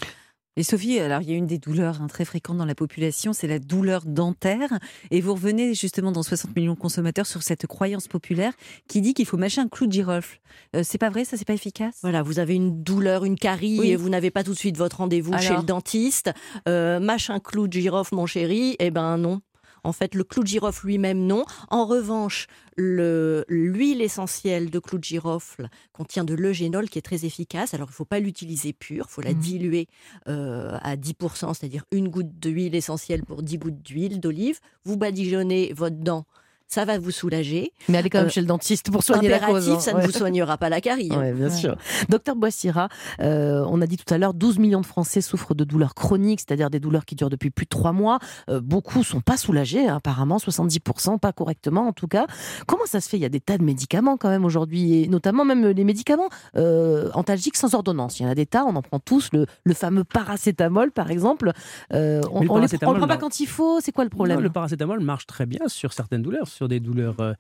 Et 0.58 0.64
Sophie, 0.64 1.00
alors 1.00 1.22
il 1.22 1.30
y 1.30 1.34
a 1.34 1.36
une 1.36 1.48
des 1.48 1.58
douleurs 1.58 2.02
hein, 2.02 2.08
très 2.08 2.24
fréquentes 2.24 2.58
dans 2.58 2.66
la 2.66 2.76
population, 2.76 3.34
c'est 3.34 3.48
la 3.48 3.60
douleur 3.60 4.04
dentaire. 4.06 4.70
Et 5.12 5.20
vous 5.20 5.34
revenez 5.34 5.74
justement 5.74 6.14
dans 6.14 6.24
60 6.24 6.56
millions 6.56 6.76
de 6.76 6.80
consommateurs 6.80 7.26
sur 7.26 7.44
cette 7.44 7.68
croyance 7.68 8.08
populaire 8.08 8.54
qui 8.88 9.02
dit 9.02 9.14
qu'il 9.14 9.26
faut 9.26 9.36
mâcher 9.36 9.60
un 9.60 9.68
clou 9.68 9.86
de 9.86 9.92
girofle. 9.92 10.40
Euh, 10.74 10.82
c'est 10.84 10.98
pas 10.98 11.10
vrai, 11.10 11.26
ça 11.26 11.36
c'est 11.36 11.46
pas 11.46 11.54
efficace? 11.54 11.98
Voilà, 12.04 12.24
vous 12.24 12.40
avez 12.40 12.56
une 12.56 12.84
douleur, 12.84 13.26
une 13.26 13.38
carie 13.38 13.86
et 13.86 13.98
vous 13.98 14.08
n'avez 14.08 14.32
pas 14.32 14.44
tout 14.44 14.54
de 14.54 14.58
suite 14.58 14.78
votre 14.78 14.98
rendez-vous 14.98 15.38
chez 15.40 15.58
le 15.58 15.64
dentiste. 15.64 16.32
Euh, 16.70 17.02
mâche 17.02 17.30
un 17.30 17.42
clou 17.42 17.68
de 17.68 17.74
girofle, 17.74 18.16
mon 18.16 18.26
chéri? 18.26 18.78
Eh 18.80 18.92
ben 18.92 19.18
non, 19.18 19.42
en 19.86 19.94
fait, 19.94 20.16
le 20.16 20.24
clou 20.24 20.42
de 20.44 20.48
girofle 20.48 20.88
lui-même, 20.88 21.20
non. 21.20 21.46
En 21.70 21.86
revanche, 21.86 22.48
l'huile 22.78 24.02
essentielle 24.02 24.70
de 24.70 24.80
clou 24.80 24.98
de 24.98 25.04
girofle 25.04 25.70
contient 25.94 26.24
de 26.24 26.34
l'eugénol 26.34 26.90
qui 26.90 26.98
est 26.98 27.04
très 27.04 27.26
efficace. 27.26 27.74
Alors, 27.74 27.88
il 27.90 27.92
ne 27.92 27.96
faut 27.96 28.06
pas 28.06 28.20
l'utiliser 28.20 28.74
pure, 28.74 29.06
il 29.10 29.12
faut 29.12 29.22
la 29.22 29.34
mmh. 29.34 29.40
diluer 29.40 29.88
euh, 30.28 30.78
à 30.82 30.96
10%, 30.96 31.54
c'est-à-dire 31.54 31.86
une 31.92 32.10
goutte 32.10 32.40
d'huile 32.40 32.76
essentielle 32.76 33.24
pour 33.24 33.44
10 33.44 33.58
gouttes 33.58 33.82
d'huile 33.84 34.20
d'olive. 34.20 34.60
Vous 34.84 34.98
badigeonnez 34.98 35.74
votre 35.74 35.98
dent 35.98 36.26
ça 36.68 36.86
va 36.86 36.98
vous 36.98 37.12
soulager. 37.12 37.72
Mais 37.90 37.98
allez 37.98 38.10
quand 38.10 38.20
même 38.20 38.28
euh, 38.28 38.30
chez 38.32 38.42
le 38.42 38.48
dentiste 38.48 38.92
pour 38.92 39.04
soigner 39.04 39.30
la 39.30 39.40
cause. 39.40 39.70
Hein. 39.70 39.80
ça 39.80 39.94
ne 39.94 40.02
vous 40.02 40.12
soignera 40.12 40.58
pas 40.58 40.70
la 40.70 40.82
carie. 40.82 41.10
Hein. 41.12 41.32
bien 41.34 41.50
sûr. 41.50 41.76
Docteur 42.10 42.36
Boissira, 42.36 42.90
euh, 43.22 43.64
on 43.68 43.82
a 43.82 43.88
dit 43.88 43.98
tout 43.98 44.12
à 44.14 44.18
l'heure, 44.18 44.34
12 44.34 44.60
millions 44.60 44.82
de 44.82 44.86
Français 44.86 45.22
souffrent 45.22 45.56
de 45.56 45.64
douleurs 45.64 45.94
chroniques, 45.94 46.42
c'est-à-dire 46.42 46.70
des 46.70 46.80
douleurs 46.80 47.06
qui 47.06 47.16
durent 47.16 47.30
depuis 47.30 47.52
plus 47.52 47.66
de 47.66 47.70
3 47.70 47.92
mois. 47.92 48.20
Euh, 48.50 48.62
beaucoup 48.62 49.04
sont 49.04 49.22
pas 49.22 49.38
soulagés, 49.38 49.88
hein, 49.88 49.98
apparemment, 49.98 50.38
70%, 50.38 51.20
pas 51.20 51.32
correctement 51.32 51.88
en 51.88 51.94
tout 51.94 52.08
cas. 52.08 52.26
Comment 52.68 52.86
ça 52.86 53.00
se 53.00 53.10
fait? 53.10 53.18
Il 53.18 53.22
y 53.22 53.26
a 53.26 53.30
des 53.30 53.40
tas 53.40 53.58
de 53.58 53.64
médicaments 53.64 54.18
quand 54.18 54.30
même 54.30 54.46
aujourd'hui, 54.46 55.04
et 55.04 55.08
notamment 55.08 55.46
même 55.46 55.68
les 55.68 55.84
médicaments 55.84 56.30
antalgiques 56.56 57.58
sans 57.58 57.76
ordonnance. 57.76 58.20
Il 58.20 58.24
y 58.24 58.26
en 58.26 58.30
a 58.30 58.36
des 58.36 58.46
tas, 58.46 58.66
on 58.66 58.76
en 58.76 58.82
prend 58.82 59.00
tous. 59.00 59.30
Le, 59.34 59.46
fameux 59.74 60.04
paracétamol, 60.04 60.92
par 60.92 61.12
exemple. 61.12 61.52
on 61.92 61.96
ne 61.96 62.62
le, 62.62 62.78
prend 62.78 63.08
pas 63.08 63.18
quand 63.18 63.40
il 63.40 63.48
faut. 63.48 63.80
C'est 63.82 63.92
quoi 63.92 64.04
le 64.04 64.10
problème? 64.10 64.40
Le 64.40 64.50
paracétamol 64.50 65.00
marche 65.02 65.28
très 65.28 65.46
bien 65.46 65.68
sur 65.68 65.94
certaines 65.94 66.22
douleurs 66.22 66.48
sur 66.56 66.68
des 66.68 66.80
douleurs 66.80 67.20
euh, 67.20 67.34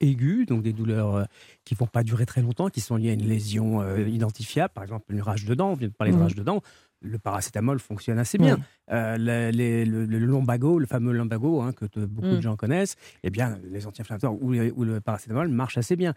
aiguës, 0.00 0.46
donc 0.46 0.62
des 0.62 0.72
douleurs 0.72 1.14
euh, 1.14 1.24
qui 1.64 1.74
ne 1.74 1.78
vont 1.78 1.86
pas 1.86 2.02
durer 2.02 2.26
très 2.26 2.42
longtemps, 2.42 2.68
qui 2.68 2.80
sont 2.80 2.96
liées 2.96 3.10
à 3.10 3.12
une 3.12 3.28
lésion 3.28 3.80
euh, 3.80 4.08
identifiable, 4.08 4.72
par 4.74 4.84
exemple 4.84 5.12
une 5.12 5.20
rage 5.20 5.44
de 5.44 5.54
dents, 5.54 5.70
on 5.70 5.74
vient 5.74 5.88
de 5.88 5.92
parler 5.92 6.12
de 6.12 6.18
mmh. 6.18 6.22
rage 6.22 6.34
de 6.34 6.42
dents, 6.42 6.62
le 7.02 7.18
paracétamol 7.18 7.78
fonctionne 7.78 8.18
assez 8.18 8.38
bien. 8.38 8.58
le, 8.88 9.50
le, 9.50 10.18
lumbago, 10.18 10.78
le 10.78 10.86
fameux 10.86 11.12
lumbago 11.12 11.60
hein, 11.60 11.72
que 11.72 11.84
beaucoup 12.06 12.28
de 12.28 12.38
mmh. 12.38 12.42
gens 12.42 12.56
connaissent, 12.56 12.96
eh 13.22 13.30
bien, 13.30 13.58
les 13.70 13.86
anti-inflammatoires 13.86 14.34
ou, 14.42 14.52
le 14.52 15.00
paracétamol 15.00 15.48
marchent 15.48 15.78
assez 15.78 15.94
bien. 15.94 16.14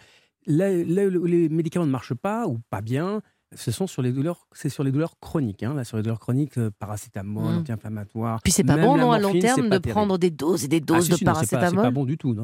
les 0.47 1.49
médicaments 1.49 1.85
ne 1.85 1.91
marchent 1.91 2.15
pas 2.15 2.47
ou 2.47 2.59
pas 2.69 2.81
bien, 2.81 3.21
ce 3.55 3.71
sont 3.71 3.87
sur 3.87 4.01
les 4.01 4.11
douleurs, 4.11 4.47
c'est 4.51 4.69
sur 4.69 4.83
les 4.83 4.91
douleurs 4.91 5.19
chroniques. 5.19 5.63
Hein, 5.63 5.73
là, 5.73 5.83
sur 5.83 5.97
les 5.97 6.03
douleurs 6.03 6.19
chroniques, 6.19 6.57
euh, 6.57 6.69
paracétamol, 6.77 7.53
mmh. 7.53 7.57
anti-inflammatoire. 7.57 8.41
Puis 8.43 8.51
c'est 8.51 8.63
pas 8.63 8.77
bon 8.77 8.97
non 8.97 9.11
à 9.11 9.19
long 9.19 9.37
terme 9.39 9.69
de 9.69 9.77
prendre 9.79 10.17
des 10.17 10.29
doses 10.29 10.65
et 10.65 10.67
des 10.67 10.81
ah, 10.81 10.93
doses 10.93 11.09
de 11.09 11.23
paracétamol. 11.23 11.69
C'est 11.69 11.75
pas, 11.75 11.91
bon 11.91 12.05
du 12.05 12.17
tout. 12.17 12.35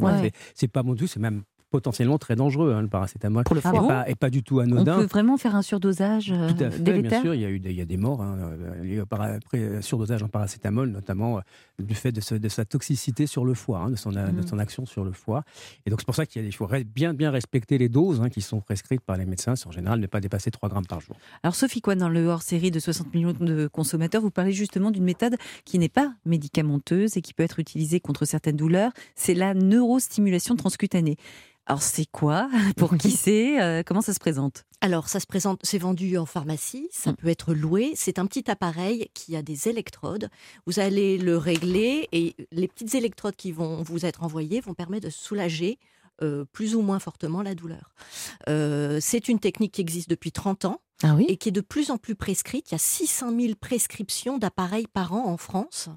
C'est 0.56 0.68
pas 0.68 0.84
bon 0.84 0.94
du 0.94 1.02
tout. 1.02 1.08
C'est 1.08 1.20
même 1.20 1.44
potentiellement 1.76 2.18
très 2.18 2.38
dangereux, 2.38 2.74
hein, 2.74 2.82
le 2.82 2.88
paracétamol. 2.88 3.44
Pour 3.44 3.54
le 3.54 3.60
foie. 3.60 3.84
Et, 3.84 3.88
pas, 3.88 4.10
et, 4.12 4.16
pas, 4.16 4.30
du 4.30 4.44
tout 4.44 4.62
anodin. 4.62 4.96
On 4.96 5.02
peut 5.02 5.08
vraiment 5.08 5.36
faire 5.36 5.58
un 5.58 5.62
surdosage 5.62 6.32
euh, 6.32 6.54
Tout 6.54 6.64
à 6.64 6.72
fait, 6.72 7.02
bien 7.02 7.22
sûr. 7.22 7.36
Il 7.36 7.42
y 7.42 7.46
a, 7.46 7.50
eu 7.50 7.60
des, 7.60 7.72
il 7.72 7.76
y 7.76 7.82
a 7.82 7.86
des 7.86 7.98
morts 7.98 8.22
hein, 8.22 8.38
euh, 8.40 9.04
après 9.12 9.60
euh, 9.60 9.82
surdosage 9.82 10.24
en 10.24 10.30
paracétamol, 10.30 10.90
notamment 10.90 11.42
du 11.78 11.94
fait 11.94 12.14
de, 12.14 12.38
de, 12.38 12.48
sa 12.48 12.64
toxicité 12.64 13.28
sur 13.28 13.44
le 13.44 13.54
foie, 13.54 13.80
hein, 13.80 13.90
de, 13.90 13.98
son, 13.98 14.12
de, 14.12 14.20
mm. 14.20 14.48
son, 14.48 14.58
action 14.58 14.86
sur 14.86 15.04
le 15.04 15.12
foie. 15.12 15.44
Et 15.86 15.90
donc 15.90 16.00
c'est 16.00 16.06
pour 16.06 16.16
ça 16.16 16.26
qu'il 16.26 16.54
faut 16.54 16.70
bien, 16.86 17.14
bien 17.14 17.30
respecter 17.30 17.78
les 17.78 17.90
doses 17.90 18.22
hein, 18.22 18.30
qui 18.30 18.42
sont 18.42 18.62
prescrites 18.62 19.02
par 19.02 19.18
les 19.18 19.26
médecins. 19.26 19.58
C'est 19.58 19.68
en 19.68 19.72
général 19.72 20.00
ne 20.00 20.08
pas 20.08 20.22
dépasser 20.22 20.52
3 20.52 20.70
grammes 20.70 20.86
par 20.86 21.02
jour. 21.02 21.18
Alors 21.44 21.56
Sophie 21.56 21.82
quoi 21.82 21.96
dans 21.96 22.08
le 22.08 22.26
hors-série 22.28 22.72
de 22.72 22.80
60 22.80 23.14
millions 23.14 23.34
de 23.38 23.68
consommateurs, 23.68 24.22
vous 24.22 24.32
parlez 24.32 24.54
justement 24.54 24.92
d'une 24.92 25.04
méthode 25.04 25.36
qui 25.66 25.78
n'est 25.78 25.90
pas 25.90 26.14
médicamenteuse 26.26 27.18
et 27.18 27.22
qui 27.22 27.34
peut 27.34 27.44
être 27.44 27.60
utilisée 27.60 28.00
contre 28.00 28.24
certaines 28.24 28.56
douleurs. 28.56 28.94
C'est 29.16 29.34
la 29.34 29.54
neurostimulation 29.54 30.56
transcutanée. 30.56 31.18
Alors 31.66 31.82
c'est 31.82 32.06
quoi? 32.06 32.50
Pour 32.78 32.96
qui 32.98 33.12
c'est? 33.12 33.62
Euh, 33.62 33.82
Comment 33.86 34.02
ça 34.02 34.14
se 34.14 34.20
présente? 34.20 34.66
Alors 34.82 35.08
ça 35.10 35.20
se 35.20 35.26
présente, 35.26 35.60
c'est 35.64 35.80
vendu 35.80 36.18
en 36.18 36.26
pharmacie, 36.26 36.88
ça 36.92 37.12
mm. 37.12 37.16
peut 37.16 37.28
être 37.28 37.54
loué. 37.54 37.94
C'est 37.96 38.20
un 38.20 38.28
petit 38.28 38.50
appareil 38.52 39.10
qui 39.14 39.36
a 39.36 39.42
des 39.42 39.68
électrodes. 39.68 40.30
Vous 40.68 40.80
allez 40.80 41.18
le 41.18 41.38
régler 41.38 42.08
et 42.12 42.36
les 42.52 42.68
petites 42.68 42.94
électrodes 42.94 43.36
qui 43.36 43.52
vont 43.52 43.82
vous 43.82 44.06
être 44.06 44.24
envoyées 44.24 44.62
vont 44.62 44.76
permettre 44.76 45.08
de 45.08 45.12
soulager 45.12 45.80
euh, 46.22 46.46
plus 46.52 46.76
ou 46.76 46.82
moins 46.82 47.00
fortement 47.00 47.42
la 47.42 47.56
douleur. 47.56 47.94
Euh, 48.48 49.00
c'est 49.02 49.28
une 49.28 49.40
technique 49.40 49.74
qui 49.74 49.82
existe 49.82 50.10
depuis 50.10 50.32
30 50.32 50.66
ans. 50.66 50.82
Ah 51.04 51.18
et 51.28 51.36
qui 51.36 51.50
est 51.50 51.52
de 51.52 51.60
plus 51.60 51.92
en 51.92 51.98
plus 51.98 52.16
prescrite. 52.16 52.72
Il 52.72 52.74
y 52.74 52.76
a 52.76 52.80
600 52.80 53.38
000 53.38 53.56
prescriptions 53.60 54.38
d'appareils 54.38 54.88
par 54.88 55.12
an 55.12 55.26
en 55.26 55.36
France 55.36 55.90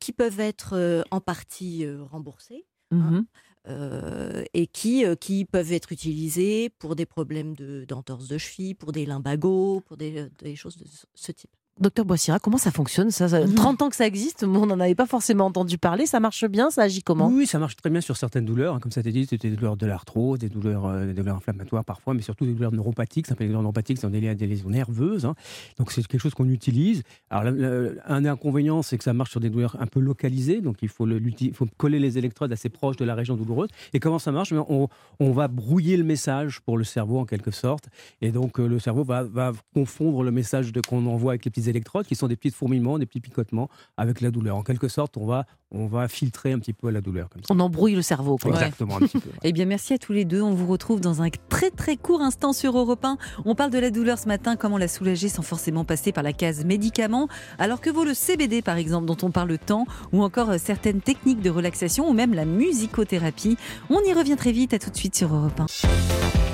qui 0.00 0.10
peuvent 0.10 0.40
être 0.40 1.04
en 1.12 1.20
partie 1.20 1.86
remboursées. 2.10 2.66
Hein. 2.90 2.96
Mm-hmm. 2.96 3.24
Euh, 3.68 4.44
et 4.54 4.68
qui, 4.68 5.04
euh, 5.04 5.16
qui 5.16 5.44
peuvent 5.44 5.72
être 5.72 5.90
utilisés 5.90 6.70
pour 6.78 6.94
des 6.94 7.06
problèmes 7.06 7.56
d'entorse 7.86 8.28
de, 8.28 8.38
cheville, 8.38 8.76
pour 8.76 8.92
des 8.92 9.06
limbagos, 9.06 9.80
pour 9.80 9.96
des, 9.96 10.28
des, 10.38 10.54
choses 10.54 10.76
de 10.76 10.84
ce 11.14 11.32
type. 11.32 11.50
Docteur 11.78 12.06
Boissira, 12.06 12.38
comment 12.38 12.56
ça 12.56 12.70
fonctionne 12.70 13.10
ça, 13.10 13.28
ça- 13.28 13.46
30 13.46 13.82
ans 13.82 13.90
que 13.90 13.96
ça 13.96 14.06
existe, 14.06 14.44
mais 14.44 14.56
on 14.56 14.64
n'en 14.64 14.80
avait 14.80 14.94
pas 14.94 15.04
forcément 15.04 15.44
entendu 15.44 15.76
parler. 15.76 16.06
Ça 16.06 16.20
marche 16.20 16.46
bien 16.46 16.70
Ça 16.70 16.82
agit 16.82 17.02
comment? 17.02 17.28
Oui, 17.28 17.46
ça 17.46 17.58
marche 17.58 17.76
très 17.76 17.90
bien 17.90 18.00
sur 18.00 18.16
certaines 18.16 18.46
douleurs. 18.46 18.74
hein, 18.76 18.80
Comme 18.80 18.92
ça 18.92 19.02
t'es 19.02 19.12
dit, 19.12 19.26
c'était 19.26 19.50
des 19.50 19.56
douleurs 19.56 19.76
de 19.76 19.84
l'arthrose, 19.84 20.38
des 20.38 20.48
douleurs, 20.48 20.86
euh, 20.86 21.04
des 21.04 21.12
douleurs 21.12 21.36
inflammatoires 21.36 21.84
parfois, 21.84 22.14
mais 22.14 22.22
surtout 22.22 22.46
des 22.46 22.54
douleurs 22.54 22.72
neuropathiques. 22.72 23.26
Ça 23.26 23.30
s'appelle 23.34 23.48
des 23.48 23.52
douleurs 23.52 23.62
neuropathiques, 23.62 23.98
c'est 23.98 24.08
des, 24.10 24.34
des 24.34 24.46
lésions 24.46 24.70
nerveuses. 24.70 25.26
hein. 25.26 25.34
Donc 25.78 25.92
c'est 25.92 26.06
quelque 26.06 26.18
chose 26.20 26.32
qu'on 26.32 26.48
utilise. 26.48 27.02
Alors 27.28 27.44
la- 27.44 27.50
la- 27.50 27.90
un 28.06 28.24
inconvénient, 28.24 28.80
c'est 28.80 28.96
que 28.96 29.04
ça 29.04 29.12
marche 29.12 29.32
sur 29.32 29.40
des 29.40 29.50
douleurs 29.50 29.76
un 29.78 29.86
peu 29.86 30.00
localisées. 30.00 30.62
Donc 30.62 30.78
il 30.80 30.88
faut, 30.88 31.04
le- 31.04 31.18
l'uti- 31.18 31.48
il 31.48 31.54
faut 31.54 31.66
coller 31.76 31.98
les 31.98 32.16
électrodes 32.16 32.52
assez 32.52 32.70
proches 32.70 32.96
de 32.96 33.04
la 33.04 33.14
région 33.14 33.36
douloureuse. 33.36 33.68
Et 33.92 34.00
comment 34.00 34.18
ça 34.18 34.32
marche? 34.32 34.50
On, 34.52 34.88
on 35.20 35.30
va 35.32 35.48
brouiller 35.48 35.98
le 35.98 36.04
message 36.04 36.60
pour 36.60 36.78
le 36.78 36.84
cerveau 36.84 37.18
en 37.18 37.26
quelque 37.26 37.50
sorte. 37.50 37.84
Et 38.22 38.30
donc 38.32 38.58
euh, 38.60 38.66
le 38.66 38.78
cerveau 38.78 39.04
va, 39.04 39.24
va 39.24 39.52
confondre 39.74 40.22
le 40.22 40.30
message 40.30 40.72
qu'on 40.88 41.04
envoie 41.04 41.32
avec 41.32 41.44
les 41.44 41.50
petites 41.50 41.65
électrodes, 41.68 42.06
qui 42.06 42.14
sont 42.14 42.28
des 42.28 42.36
petits 42.36 42.50
fourmillements, 42.50 42.98
des 42.98 43.06
petits 43.06 43.20
picotements, 43.20 43.68
avec 43.96 44.20
la 44.20 44.30
douleur. 44.30 44.56
En 44.56 44.62
quelque 44.62 44.88
sorte, 44.88 45.16
on 45.16 45.26
va, 45.26 45.46
on 45.70 45.86
va 45.86 46.08
filtrer 46.08 46.52
un 46.52 46.58
petit 46.58 46.72
peu 46.72 46.90
la 46.90 47.00
douleur. 47.00 47.28
Comme 47.28 47.42
ça. 47.42 47.54
On 47.54 47.60
embrouille 47.60 47.94
le 47.94 48.02
cerveau. 48.02 48.36
quoi. 48.38 48.52
Exactement, 48.52 48.96
un 48.96 49.00
petit 49.00 49.18
peu. 49.18 49.28
ouais. 49.28 49.36
Eh 49.44 49.52
bien, 49.52 49.64
merci 49.64 49.92
à 49.94 49.98
tous 49.98 50.12
les 50.12 50.24
deux. 50.24 50.42
On 50.42 50.54
vous 50.54 50.66
retrouve 50.66 51.00
dans 51.00 51.22
un 51.22 51.28
très 51.48 51.70
très 51.70 51.96
court 51.96 52.20
instant 52.22 52.52
sur 52.52 52.76
Europe 52.76 53.04
1. 53.04 53.18
On 53.44 53.54
parle 53.54 53.70
de 53.70 53.78
la 53.78 53.90
douleur 53.90 54.18
ce 54.18 54.28
matin, 54.28 54.56
comment 54.56 54.78
la 54.78 54.88
soulager 54.88 55.28
sans 55.28 55.42
forcément 55.42 55.84
passer 55.84 56.12
par 56.12 56.22
la 56.22 56.32
case 56.32 56.64
médicaments. 56.64 57.28
Alors 57.58 57.80
que 57.80 57.90
vaut 57.90 58.04
le 58.04 58.14
CBD 58.14 58.62
par 58.62 58.76
exemple, 58.76 59.06
dont 59.06 59.16
on 59.22 59.30
parle 59.30 59.58
tant, 59.58 59.86
ou 60.12 60.22
encore 60.22 60.50
euh, 60.50 60.58
certaines 60.58 61.00
techniques 61.00 61.40
de 61.40 61.50
relaxation, 61.50 62.08
ou 62.08 62.12
même 62.12 62.34
la 62.34 62.44
musicothérapie. 62.44 63.56
On 63.90 64.00
y 64.00 64.12
revient 64.12 64.36
très 64.36 64.52
vite. 64.52 64.74
À 64.74 64.78
tout 64.78 64.90
de 64.90 64.96
suite 64.96 65.14
sur 65.16 65.34
Europe 65.34 65.58
1. 65.60 65.66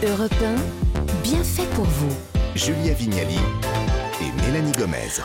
Europe 0.07 0.35
1, 0.43 1.23
bien 1.23 1.43
fait 1.43 1.67
pour 1.75 1.85
vous. 1.85 2.13
Julia 2.55 2.93
Vignali 2.95 3.39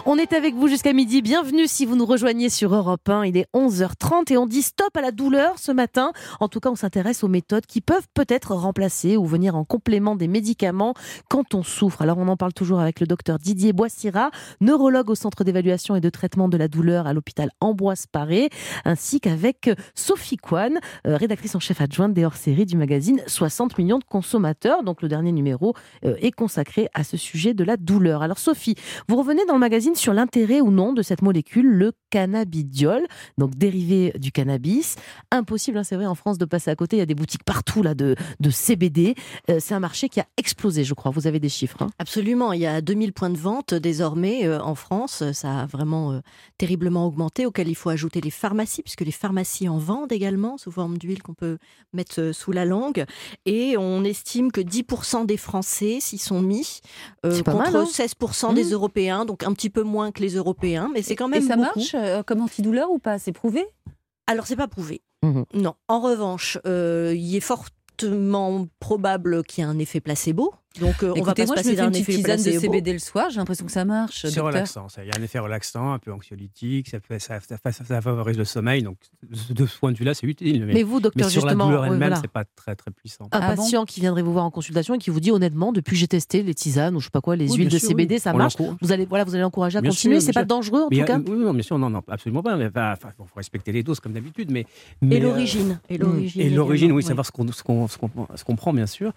On 0.05 0.17
est 0.17 0.33
avec 0.33 0.55
vous 0.55 0.67
jusqu'à 0.67 0.93
midi. 0.93 1.21
Bienvenue 1.21 1.67
si 1.67 1.86
vous 1.86 1.95
nous 1.95 2.05
rejoignez 2.05 2.50
sur 2.50 2.74
Europe 2.74 3.07
1. 3.09 3.25
Il 3.25 3.38
est 3.38 3.47
11h30 3.53 4.31
et 4.31 4.38
on 4.38 4.45
dit 4.45 4.62
stop 4.62 4.95
à 4.95 5.01
la 5.01 5.12
douleur 5.12 5.57
ce 5.57 5.71
matin. 5.71 6.12
En 6.39 6.47
tout 6.47 6.59
cas, 6.59 6.69
on 6.69 6.75
s'intéresse 6.75 7.24
aux 7.24 7.27
méthodes 7.27 7.65
qui 7.65 7.81
peuvent 7.81 8.07
peut-être 8.13 8.53
remplacer 8.53 9.17
ou 9.17 9.25
venir 9.25 9.55
en 9.55 9.65
complément 9.65 10.15
des 10.15 10.27
médicaments 10.27 10.93
quand 11.29 11.55
on 11.55 11.63
souffre. 11.63 12.01
Alors, 12.01 12.17
on 12.17 12.27
en 12.27 12.38
parle 12.38 12.53
toujours 12.53 12.79
avec 12.79 13.00
le 13.00 13.07
docteur 13.07 13.39
Didier 13.39 13.74
Boissira, 13.74 14.31
neurologue 14.62 15.09
au 15.09 15.15
Centre 15.15 15.43
d'évaluation 15.43 15.95
et 15.95 16.01
de 16.01 16.09
traitement 16.09 16.47
de 16.47 16.57
la 16.57 16.67
douleur 16.67 17.07
à 17.07 17.13
l'hôpital 17.13 17.50
Ambroise 17.59 18.05
Paré, 18.12 18.50
ainsi 18.86 19.19
qu'avec 19.19 19.69
Sophie 19.95 20.38
Kwan, 20.38 20.79
euh, 21.05 21.17
rédactrice 21.17 21.55
en 21.55 21.59
chef 21.59 21.81
adjointe 21.81 22.13
des 22.13 22.25
hors-séries 22.25 22.65
du 22.65 22.77
magazine 22.77 23.21
60 23.27 23.77
millions 23.77 24.00
de 24.00 24.03
consommateurs. 24.03 24.83
Donc, 24.83 25.01
le 25.01 25.07
dernier 25.07 25.31
numéro 25.31 25.74
euh, 26.05 26.15
est 26.19 26.31
consacré 26.31 26.88
à 26.93 27.03
ce 27.03 27.17
sujet 27.17 27.53
de 27.53 27.63
la 27.63 27.77
douleur. 27.77 28.21
Alors, 28.21 28.39
Sophie, 28.39 28.75
vous 29.10 29.16
revenez 29.16 29.46
dans 29.46 29.54
le 29.54 29.60
magazine 29.62 29.96
sur 29.96 30.14
l'intérêt 30.14 30.60
ou 30.60 30.70
non 30.70 30.92
de 30.92 31.02
cette 31.02 31.22
molécule, 31.22 31.66
le 31.66 31.94
cannabidiol, 32.10 33.02
donc 33.38 33.56
dérivé 33.56 34.14
du 34.18 34.32
cannabis. 34.32 34.96
Impossible, 35.32 35.78
hein, 35.78 35.84
c'est 35.84 35.96
vrai, 35.96 36.06
en 36.06 36.16
France 36.16 36.38
de 36.38 36.46
passer 36.46 36.70
à 36.72 36.76
côté. 36.76 36.98
Il 36.98 37.00
y 37.00 37.04
a 37.04 37.06
des 37.06 37.16
boutiques 37.16 37.44
partout 37.44 37.82
là 37.84 37.94
de, 37.96 38.16
de 38.40 38.50
CBD. 38.50 39.16
Euh, 39.50 39.58
c'est 39.60 39.74
un 39.74 39.80
marché 39.80 40.10
qui 40.10 40.20
a 40.20 40.26
explosé, 40.38 40.84
je 40.84 40.94
crois. 40.94 41.12
Vous 41.12 41.28
avez 41.28 41.40
des 41.40 41.50
chiffres. 41.50 41.78
hein? 41.82 41.90
Absolument, 42.00 42.54
il 42.54 42.62
y 42.62 42.66
a 42.68 42.82
2000 42.82 43.14
points 43.14 43.30
de 43.30 43.38
vente 43.38 43.74
désormais 43.74 44.46
euh, 44.46 44.60
en 44.62 44.76
France. 44.76 45.24
Ça 45.34 45.62
a 45.62 45.66
vraiment 45.66 46.12
euh, 46.14 46.20
terriblement 46.58 47.06
augmenté, 47.06 47.46
auquel 47.46 47.68
il 47.68 47.76
faut 47.76 47.90
ajouter 47.90 48.22
les 48.22 48.32
pharmacies, 48.32 48.82
puisque 48.84 49.02
les 49.02 49.12
pharmacies 49.12 49.70
en 49.70 49.78
vendent 49.78 50.12
également 50.12 50.58
sous 50.58 50.72
forme 50.72 50.98
d'huile 50.98 51.22
qu'on 51.24 51.34
peut 51.34 51.58
mettre 51.94 52.20
euh, 52.22 52.34
sous 52.34 52.52
la 52.52 52.66
langue. 52.66 53.06
Et 53.46 53.76
on 53.78 54.04
estime 54.04 54.52
que 54.52 54.62
10% 54.62 55.26
des 55.26 55.38
Français 55.38 55.98
s'y 56.00 56.18
sont 56.18 56.42
mis, 56.42 56.82
euh, 57.26 57.42
contre 57.44 57.58
mal, 57.58 57.76
hein? 57.76 57.86
16% 57.86 58.54
des 58.54 58.64
Mmh. 58.68 58.74
Européens, 58.74 59.26
donc 59.26 59.44
un 59.44 59.54
petit 59.54 59.70
peu 59.70 59.84
moins 59.84 60.12
que 60.12 60.22
les 60.22 60.36
Européens, 60.36 60.90
mais 60.94 61.02
c'est 61.02 61.16
quand 61.16 61.28
Et 61.28 61.40
même 61.40 61.48
ça 61.48 61.56
beaucoup. 61.56 61.80
marche? 61.80 61.96
Euh, 61.98 62.24
comme 62.24 62.42
antidouleur 62.42 62.92
ou 62.92 63.00
pas? 63.00 63.20
C'est 63.20 63.32
prouvé? 63.32 63.66
Alors, 64.27 64.46
c'est 64.48 64.56
pas 64.56 64.68
prouvé. 64.68 65.01
Mhm. 65.24 65.46
Non. 65.54 65.75
En 65.88 66.00
revanche, 66.00 66.58
euh, 66.66 67.13
il 67.16 67.36
est 67.36 67.42
fortement 67.42 68.68
probable 68.80 69.44
qu'il 69.44 69.63
y 69.63 69.68
ait 69.68 69.70
un 69.70 69.80
effet 69.80 70.00
placebo. 70.00 70.54
Donc, 70.79 71.03
euh, 71.03 71.13
on 71.17 71.22
va 71.24 71.34
pas 71.34 71.41
se 71.43 71.48
moi, 71.48 71.55
je 71.55 71.62
passer 71.62 71.72
me 71.72 71.75
fais 71.75 71.81
une 71.81 71.86
d'un 71.88 71.91
petite 71.91 72.10
effet 72.10 72.22
tisane 72.36 72.53
de. 72.53 72.60
CBD 72.60 72.93
le 72.93 73.00
soir. 73.00 73.27
J'ai 73.29 73.38
l'impression 73.38 73.65
que 73.65 73.72
ça 73.72 73.86
marche. 73.86 74.25
C'est 74.27 74.39
relaxant. 74.39 74.89
ça. 74.89 75.03
Il 75.03 75.07
y 75.07 75.12
a 75.12 75.19
un 75.19 75.24
effet 75.24 75.39
relaxant, 75.39 75.93
un 75.93 76.00
peu 76.00 76.12
anxiolytique, 76.12 76.89
ça, 76.89 77.00
fait- 77.00 77.19
ça, 77.19 77.39
ça- 77.39 77.57
ça- 77.72 77.84
ça 77.84 78.01
favorise 78.01 78.38
le 78.38 78.46
sommeil. 78.46 78.84
Donc, 78.84 78.98
de 79.50 79.65
ce 79.65 79.77
point 79.79 79.91
de 79.91 79.98
vue-là, 79.98 80.13
c'est 80.13 80.27
utile. 80.27 80.65
Mais, 80.65 80.74
Mais 80.74 80.84
vous, 80.84 80.96
mais 80.96 81.01
docteur, 81.01 81.29
sur 81.29 81.41
la 81.46 81.51
justement, 81.51 81.65
douleur 81.67 81.81
oui, 81.81 81.88
elle-même, 81.88 82.00
voilà. 82.10 82.22
c'est 82.22 82.27
pas 82.31 82.43
très 82.55 82.75
très 82.75 82.91
puissant. 82.91 83.25
un 83.25 83.27
Ah 83.39 83.55
bon 83.55 83.62
patient 83.63 83.86
qui 83.86 84.00
viendrait 84.01 84.22
vous 84.22 84.34
voir 84.34 84.46
en 84.46 84.51
consultation 84.51 84.93
et 84.96 84.98
qui 84.98 85.10
vous 85.10 85.19
dit 85.19 85.31
honnêtement, 85.31 85.72
depuis 85.72 85.91
que 85.93 85.98
j'ai 86.00 86.07
testé 86.07 86.43
les 86.43 86.53
tisanes 86.53 86.96
ou 86.96 87.00
je 87.00 87.05
sais 87.05 87.12
pas 87.12 87.22
quoi, 87.22 87.36
les 87.36 87.50
Oui, 87.51 87.57
huiles 87.57 87.69
de 87.69 87.77
sûr, 87.77 87.89
CBD, 87.89 88.15
oui. 88.15 88.19
ça 88.22 88.34
On 88.34 88.38
marche. 88.38 88.55
Vous 88.81 88.91
allez, 88.91 89.05
voilà, 89.05 89.24
vous 89.24 89.34
allez 89.36 89.43
encourager 89.43 89.77
à 89.77 89.81
Bien 89.81 89.91
continuer. 89.91 90.19
c'est 90.22 90.34
pas 90.34 90.46
dangereux 90.46 90.81
en 90.84 90.88
Mais 90.91 90.98
tout 90.98 91.01
il 91.03 91.05
cas. 91.05 91.19
oui, 91.19 91.38
non, 91.38 91.53
bien 91.53 91.63
sûr, 91.63 91.77
non, 91.79 91.89
non, 91.89 92.01
absolument 92.07 92.43
pas. 92.43 92.55
Mais, 92.55 92.67
enfin, 92.67 93.10
bon, 93.17 93.25
faut 93.25 93.36
respecter 93.38 93.72
les 93.72 93.84
doses 93.84 94.00
comme 94.00 94.13
d'habitude, 94.13 94.51
mais, 94.51 94.65
mais, 95.01 95.17
Et 95.17 95.19
euh, 95.22 95.24
l'origine. 95.24 95.79
Et 95.89 95.98
l'origine. 95.98 96.41
Et 96.41 96.50
l'origine, 96.50 96.91
oui, 96.91 97.03
savoir 97.03 97.25
ce 97.25 97.31
qu'on 97.31 97.51
ce 97.51 97.63
qu'on- 97.63 97.88
ce 97.88 97.98
qu'on- 97.98 98.10
ce 98.36 98.43
qu'on 98.43 98.55
prend, 98.55 98.74
bien 98.74 98.88
sûr. 98.88 99.12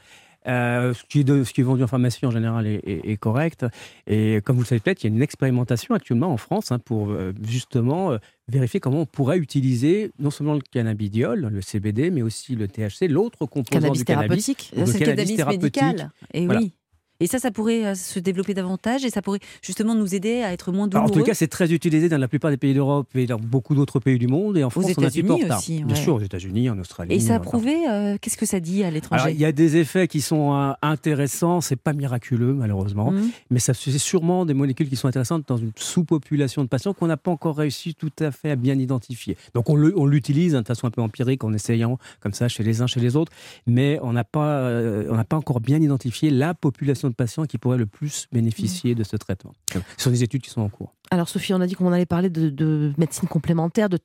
Euh, 0.48 0.94
ce, 0.94 1.04
qui 1.04 1.20
est 1.20 1.24
de- 1.24 1.44
ce 1.44 1.52
qui 1.52 1.60
est 1.60 1.64
vendu 1.64 1.82
en 1.82 1.86
pharmacie 1.86 2.24
en 2.24 2.30
général 2.30 2.66
est, 2.66 2.80
est- 2.86 3.10
est 3.10 3.16
correct. 3.18 3.66
Et 4.06 4.40
comme 4.44 4.56
vous 4.56 4.62
le 4.62 4.66
savez 4.66 4.80
peut-être, 4.80 5.04
il 5.04 5.10
y 5.10 5.12
a 5.12 5.14
une 5.14 5.22
expérimentation 5.22 5.94
actuellement 5.94 6.32
en 6.32 6.38
France 6.38 6.72
hein, 6.72 6.78
pour 6.78 7.10
euh, 7.10 7.34
justement 7.46 8.12
euh, 8.12 8.18
vérifier 8.48 8.80
comment 8.80 9.00
on 9.02 9.06
pourrait 9.06 9.36
utiliser 9.38 10.10
non 10.18 10.30
seulement 10.30 10.54
le 10.54 10.62
cannabidiol, 10.72 11.40
le 11.52 11.60
CBD, 11.60 12.10
mais 12.10 12.22
aussi 12.22 12.56
le 12.56 12.68
THC, 12.68 13.08
l'autre 13.08 13.44
composant 13.46 13.80
Cannabis 13.80 13.98
du 13.98 14.04
cannabis. 14.06 14.28
thérapeutique. 14.46 14.70
Ça, 14.74 14.80
de 14.80 14.86
C'est 14.86 14.98
le 15.00 15.04
cannabis 15.06 15.36
cannabis 15.36 15.58
médical. 15.58 16.10
Et 16.32 16.46
Voilà. 16.46 16.60
oui. 16.60 16.72
Et 17.20 17.26
ça, 17.26 17.38
ça 17.38 17.50
pourrait 17.50 17.84
euh, 17.86 17.94
se 17.94 18.18
développer 18.18 18.54
davantage 18.54 19.04
et 19.04 19.10
ça 19.10 19.22
pourrait 19.22 19.40
justement 19.62 19.94
nous 19.94 20.14
aider 20.14 20.42
à 20.42 20.52
être 20.52 20.72
moins 20.72 20.88
Alors, 20.88 21.04
douloureux. 21.04 21.20
en 21.20 21.22
tout 21.22 21.26
cas, 21.26 21.34
c'est 21.34 21.48
très 21.48 21.72
utilisé 21.72 22.08
dans 22.08 22.18
la 22.18 22.28
plupart 22.28 22.50
des 22.50 22.56
pays 22.56 22.74
d'Europe 22.74 23.08
et 23.14 23.26
dans 23.26 23.38
beaucoup 23.38 23.74
d'autres 23.74 24.00
pays 24.00 24.18
du 24.18 24.26
monde. 24.26 24.56
Et 24.56 24.64
en 24.64 24.70
France, 24.70 24.86
on 24.96 25.02
a 25.02 25.06
aussi, 25.06 25.22
Bien 25.22 25.86
ouais. 25.88 25.94
sûr, 25.94 26.14
aux 26.14 26.20
États-Unis, 26.20 26.70
en 26.70 26.78
Australie. 26.78 27.14
Et 27.14 27.20
ça 27.20 27.34
a 27.34 27.36
euh, 27.36 27.40
prouvé, 27.40 27.76
euh, 27.88 28.16
qu'est-ce 28.20 28.36
que 28.36 28.46
ça 28.46 28.58
dit 28.60 28.82
à 28.84 28.90
l'étranger 28.90 29.30
il 29.30 29.38
y 29.40 29.44
a 29.44 29.52
des 29.52 29.76
effets 29.76 30.08
qui 30.08 30.20
sont 30.20 30.54
euh, 30.54 30.72
intéressants, 30.82 31.60
c'est 31.60 31.76
pas 31.76 31.92
miraculeux 31.92 32.52
malheureusement, 32.54 33.10
Mhm. 33.10 33.30
mais 33.50 33.58
ça 33.58 33.74
c'est 33.74 33.90
sûrement 33.98 34.44
des 34.46 34.54
molécules 34.54 34.88
qui 34.88 34.96
sont 34.96 35.08
intéressantes 35.08 35.44
dans 35.48 35.56
une 35.56 35.72
sous-population 35.76 36.62
de 36.62 36.68
patients 36.68 36.94
qu'on 36.94 37.06
n'a 37.06 37.16
pas 37.16 37.30
encore 37.30 37.56
réussi 37.56 37.94
tout 37.94 38.10
à 38.20 38.30
fait 38.30 38.50
à 38.50 38.56
bien 38.56 38.78
identifier. 38.78 39.36
Donc 39.54 39.68
on 39.68 39.76
l'utilise 40.06 40.54
hein, 40.54 40.62
de 40.62 40.66
façon 40.66 40.86
un 40.86 40.90
peu 40.90 41.02
empirique 41.02 41.44
en 41.44 41.52
essayant 41.52 41.98
comme 42.20 42.32
ça 42.32 42.48
chez 42.48 42.62
les 42.62 42.80
uns 42.82 42.86
chez 42.86 43.00
les 43.00 43.16
autres, 43.16 43.32
mais 43.66 43.98
on 44.02 44.12
n'a 44.12 44.24
pas 44.24 44.46
euh, 44.60 45.06
on 45.10 45.16
n'a 45.16 45.24
pas 45.24 45.36
encore 45.36 45.60
bien 45.60 45.80
identifié 45.80 46.30
la 46.30 46.54
population 46.54 47.09
patients 47.14 47.44
qui 47.44 47.58
pourrait 47.58 47.78
le 47.78 47.86
plus 47.86 48.26
bénéficier 48.32 48.94
de 48.94 49.04
ce 49.04 49.16
traitement. 49.16 49.54
Ce 49.72 49.80
sont 50.04 50.10
des 50.10 50.22
études 50.22 50.42
qui 50.42 50.50
sont 50.50 50.62
en 50.62 50.68
cours. 50.68 50.94
Alors 51.10 51.28
Sophie, 51.28 51.52
on 51.54 51.60
a 51.60 51.66
dit 51.66 51.74
qu'on 51.74 51.92
allait 51.92 52.06
parler 52.06 52.30
de, 52.30 52.50
de 52.50 52.92
médecine 52.96 53.28
complémentaire, 53.28 53.88
de, 53.88 53.96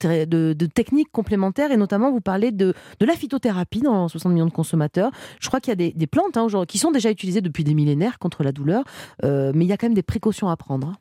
techniques 0.65 1.11
complémentaires, 1.11 1.71
et 1.71 1.77
notamment 1.77 2.11
vous 2.11 2.21
parlez 2.21 2.51
de, 2.51 2.73
la 2.99 3.13
phytothérapie 3.13 3.81
dans 3.81 4.07
60 4.07 4.31
millions 4.31 4.47
de 4.47 4.51
consommateurs. 4.51 5.11
Je 5.39 5.47
crois 5.47 5.59
qu'il 5.59 5.69
y 5.69 5.87
a 5.87 5.91
des, 5.91 6.07
plantes 6.07 6.37
hein, 6.37 6.47
qui 6.67 6.79
sont 6.79 6.91
déjà 6.91 7.11
utilisées 7.11 7.41
depuis 7.41 7.63
des 7.63 7.75
millénaires 7.75 8.17
contre 8.17 8.43
la 8.43 8.51
douleur, 8.51 8.83
euh, 9.23 9.51
mais 9.53 9.65
il 9.65 9.67
y 9.67 9.73
a 9.73 9.77
quand 9.77 9.87
même 9.87 9.93
des 9.93 10.03
précautions 10.03 10.49
à 10.49 10.57
prendre. 10.57 10.93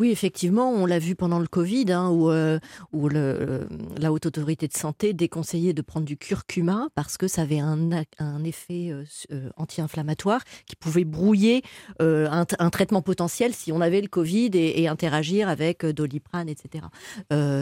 Oui, 0.00 0.10
effectivement, 0.12 0.70
on 0.70 0.86
l'a 0.86 0.98
vu 0.98 1.14
pendant 1.14 1.38
le 1.40 1.46
Covid, 1.46 1.92
hein, 1.92 2.08
où, 2.08 2.30
euh, 2.30 2.58
la 3.98 4.12
haute 4.12 4.24
autorité 4.24 4.66
de 4.66 4.72
santé 4.72 5.12
déconseillait 5.12 5.74
de 5.74 5.82
prendre 5.82 6.06
du 6.06 6.16
curcuma 6.16 6.88
parce 6.94 7.18
que 7.18 7.28
ça 7.28 7.42
avait 7.42 7.58
un, 7.58 7.90
effet 8.44 8.88
euh, 8.92 9.04
euh, 9.30 9.50
anti-inflammatoire 9.58 10.40
qui 10.64 10.74
pouvait 10.74 11.04
brouiller 11.04 11.60
un, 11.98 12.46
traitement 12.70 13.02
potentiel 13.02 13.52
si 13.52 13.72
on 13.72 13.82
avait 13.82 14.00
le 14.00 14.08
Covid 14.08 14.48
et, 14.54 14.88
interagir 14.88 15.50
avec 15.50 15.84
doliprane, 15.84 16.48
etc. 16.48 16.86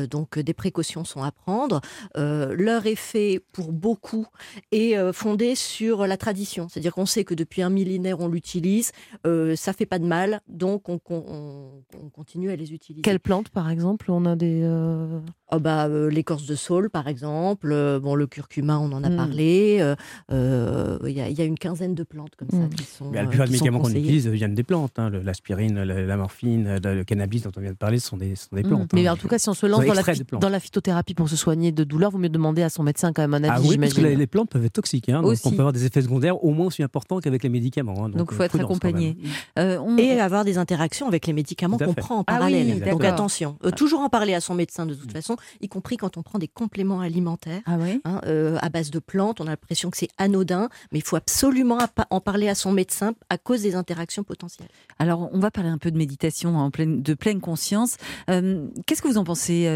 Donc, 0.08 0.38
des 0.38 0.54
précautions 0.54 1.04
sont 1.04 1.24
à 1.24 1.32
prendre. 1.32 1.80
Leur 2.14 2.86
effet, 2.86 3.40
pour 3.50 3.72
beaucoup, 3.72 4.26
est 4.70 4.94
fondé 5.12 5.56
sur 5.56 6.06
la 6.06 6.16
tradition. 6.16 6.68
C'est-à-dire 6.68 6.94
qu'on 6.94 7.06
sait 7.06 7.24
que 7.24 7.34
depuis 7.34 7.62
un 7.62 7.70
millénaire, 7.70 8.20
on 8.20 8.28
l'utilise, 8.28 8.92
ça 9.24 9.72
fait 9.72 9.86
pas 9.86 9.98
de 9.98 10.06
mal, 10.06 10.40
donc 10.46 10.88
on, 10.88 11.00
on- 11.10 11.82
on- 11.94 12.10
on 12.16 12.24
continue 12.28 12.50
à 12.50 12.56
les 12.56 12.74
utiliser. 12.74 13.00
Quelles 13.00 13.20
plantes, 13.20 13.48
par 13.48 13.70
exemple 13.70 14.10
On 14.10 14.26
a 14.26 14.36
des. 14.36 14.60
euh, 14.62 15.20
Oh 15.50 15.58
bah, 15.60 15.86
euh, 15.86 16.10
l'écorce 16.10 16.44
de 16.44 16.54
saule, 16.54 16.90
par 16.90 17.08
exemple. 17.08 17.70
euh, 17.72 17.98
bon, 17.98 18.14
le 18.14 18.26
curcuma, 18.26 18.78
on 18.78 18.92
en 18.92 19.02
a 19.02 19.08
Mm. 19.08 19.16
parlé. 19.16 19.78
euh, 19.80 19.94
euh, 20.30 20.98
Il 21.06 21.12
y, 21.16 21.22
a- 21.22 21.30
il 21.30 21.38
y 21.38 21.40
a 21.40 21.44
une 21.46 21.58
quinzaine 21.58 21.94
de 21.94 22.02
plantes 22.02 22.32
comme 22.36 22.50
ça 22.50 22.66
Mm. 22.66 22.68
qui 22.68 22.84
sont. 22.84 23.10
Mais 23.10 23.22
la 23.22 23.28
plupart 23.28 23.46
des 23.46 23.52
médicaments 23.52 23.78
qu'on 23.80 23.88
utilise 23.88 24.28
viennent 24.28 24.54
des 24.54 24.62
plantes. 24.62 24.98
hein. 24.98 25.08
L'aspirine, 25.08 25.82
la, 25.82 26.02
la 26.04 26.16
morphine, 26.18 26.78
le, 26.84 26.94
le 26.96 27.04
cannabis 27.04 27.44
dont 27.44 27.50
on 27.56 27.60
vient 27.62 27.70
de 27.72 27.76
parler, 27.76 27.98
ce 27.98 28.08
sont 28.08 28.18
des, 28.18 28.36
sont 28.36 28.54
des 28.54 28.62
Mm. 28.62 28.68
plantes. 28.68 28.92
Mais 28.92 29.06
hein. 29.06 29.14
en 29.14 29.16
tout 29.16 29.26
cas, 29.28 29.38
si 29.38 29.48
on 29.48 29.54
se 29.54 29.64
lance 29.64 29.86
dans 29.86 29.94
la, 29.94 30.02
dans 30.38 30.48
la 30.50 30.60
phytothérapie 30.60 31.14
pour 31.14 31.30
se 31.30 31.36
soigner 31.36 31.72
de 31.72 31.82
douleur, 31.84 32.10
vaut 32.10 32.18
mieux 32.18 32.28
demander 32.28 32.62
à 32.62 32.68
son 32.68 32.82
médecin 32.82 33.14
quand 33.14 33.22
même 33.22 33.32
un 33.32 33.44
avis, 33.48 33.52
Ah 33.56 33.60
oui, 33.70 33.78
parce 33.78 33.94
que 33.94 34.00
j'imagine. 34.00 34.18
les, 34.18 34.26
plantes 34.26 34.50
peuvent 34.50 34.64
être 34.66 34.74
toxiques. 34.74 35.08
Hein, 35.08 35.22
donc 35.22 35.30
Aussi. 35.32 35.46
on 35.46 35.50
peut 35.52 35.60
avoir 35.60 35.72
des 35.72 35.86
effets 35.86 36.02
secondaires 36.02 36.44
au 36.44 36.50
moins 36.50 36.66
aussi 36.66 36.82
importants 36.82 37.20
qu'avec 37.20 37.42
les 37.42 37.48
médicaments. 37.48 38.04
hein. 38.04 38.10
Donc, 38.10 38.32
euh, 38.32 38.36
faut 38.36 38.42
être 38.42 38.60
accompagné. 38.60 39.16
Euh, 39.58 39.78
on- 39.78 39.96
Et 39.96 40.20
avoir 40.20 40.44
des 40.44 40.58
interactions 40.58 41.08
avec 41.08 41.26
les 41.26 41.32
médicaments 41.32 41.78
qu'on 41.78 41.94
prend 41.94 42.17
en 42.18 42.24
Ah 42.26 42.40
oui. 42.44 42.80
Donc 42.80 43.04
attention, 43.04 43.56
Euh, 43.64 43.70
toujours 43.70 44.00
en 44.00 44.08
parler 44.08 44.34
à 44.34 44.40
son 44.40 44.54
médecin 44.54 44.86
de 44.86 44.94
toute 44.94 45.12
façon, 45.12 45.36
y 45.60 45.68
compris 45.68 45.96
quand 45.96 46.16
on 46.16 46.22
prend 46.22 46.38
des 46.38 46.48
compléments 46.48 47.00
alimentaires. 47.00 47.62
Ah 47.66 47.76
ouais 47.76 48.00
hein, 48.04 48.20
euh, 48.26 48.58
à 48.60 48.68
base 48.68 48.90
de 48.90 48.98
plantes, 48.98 49.40
on 49.40 49.46
a 49.46 49.50
l'impression 49.50 49.90
que 49.90 49.96
c'est 49.96 50.08
anodin, 50.18 50.68
mais 50.92 50.98
il 50.98 51.04
faut 51.04 51.16
absolument 51.16 51.78
en 52.10 52.20
parler 52.20 52.48
à 52.48 52.54
son 52.54 52.72
médecin 52.72 53.14
à 53.30 53.38
cause 53.38 53.62
des 53.62 53.74
interactions 53.74 54.24
potentielles. 54.24 54.68
Alors, 54.98 55.28
on 55.32 55.38
va 55.38 55.50
parler 55.50 55.70
un 55.70 55.78
peu 55.78 55.90
de 55.90 55.98
méditation 55.98 56.56
en 56.56 56.70
pleine, 56.70 57.02
de 57.02 57.14
pleine 57.14 57.40
conscience. 57.40 57.96
Euh, 58.30 58.66
Qu'est-ce 58.86 59.02
que 59.02 59.08
vous 59.08 59.18
en 59.18 59.24
pensez, 59.24 59.66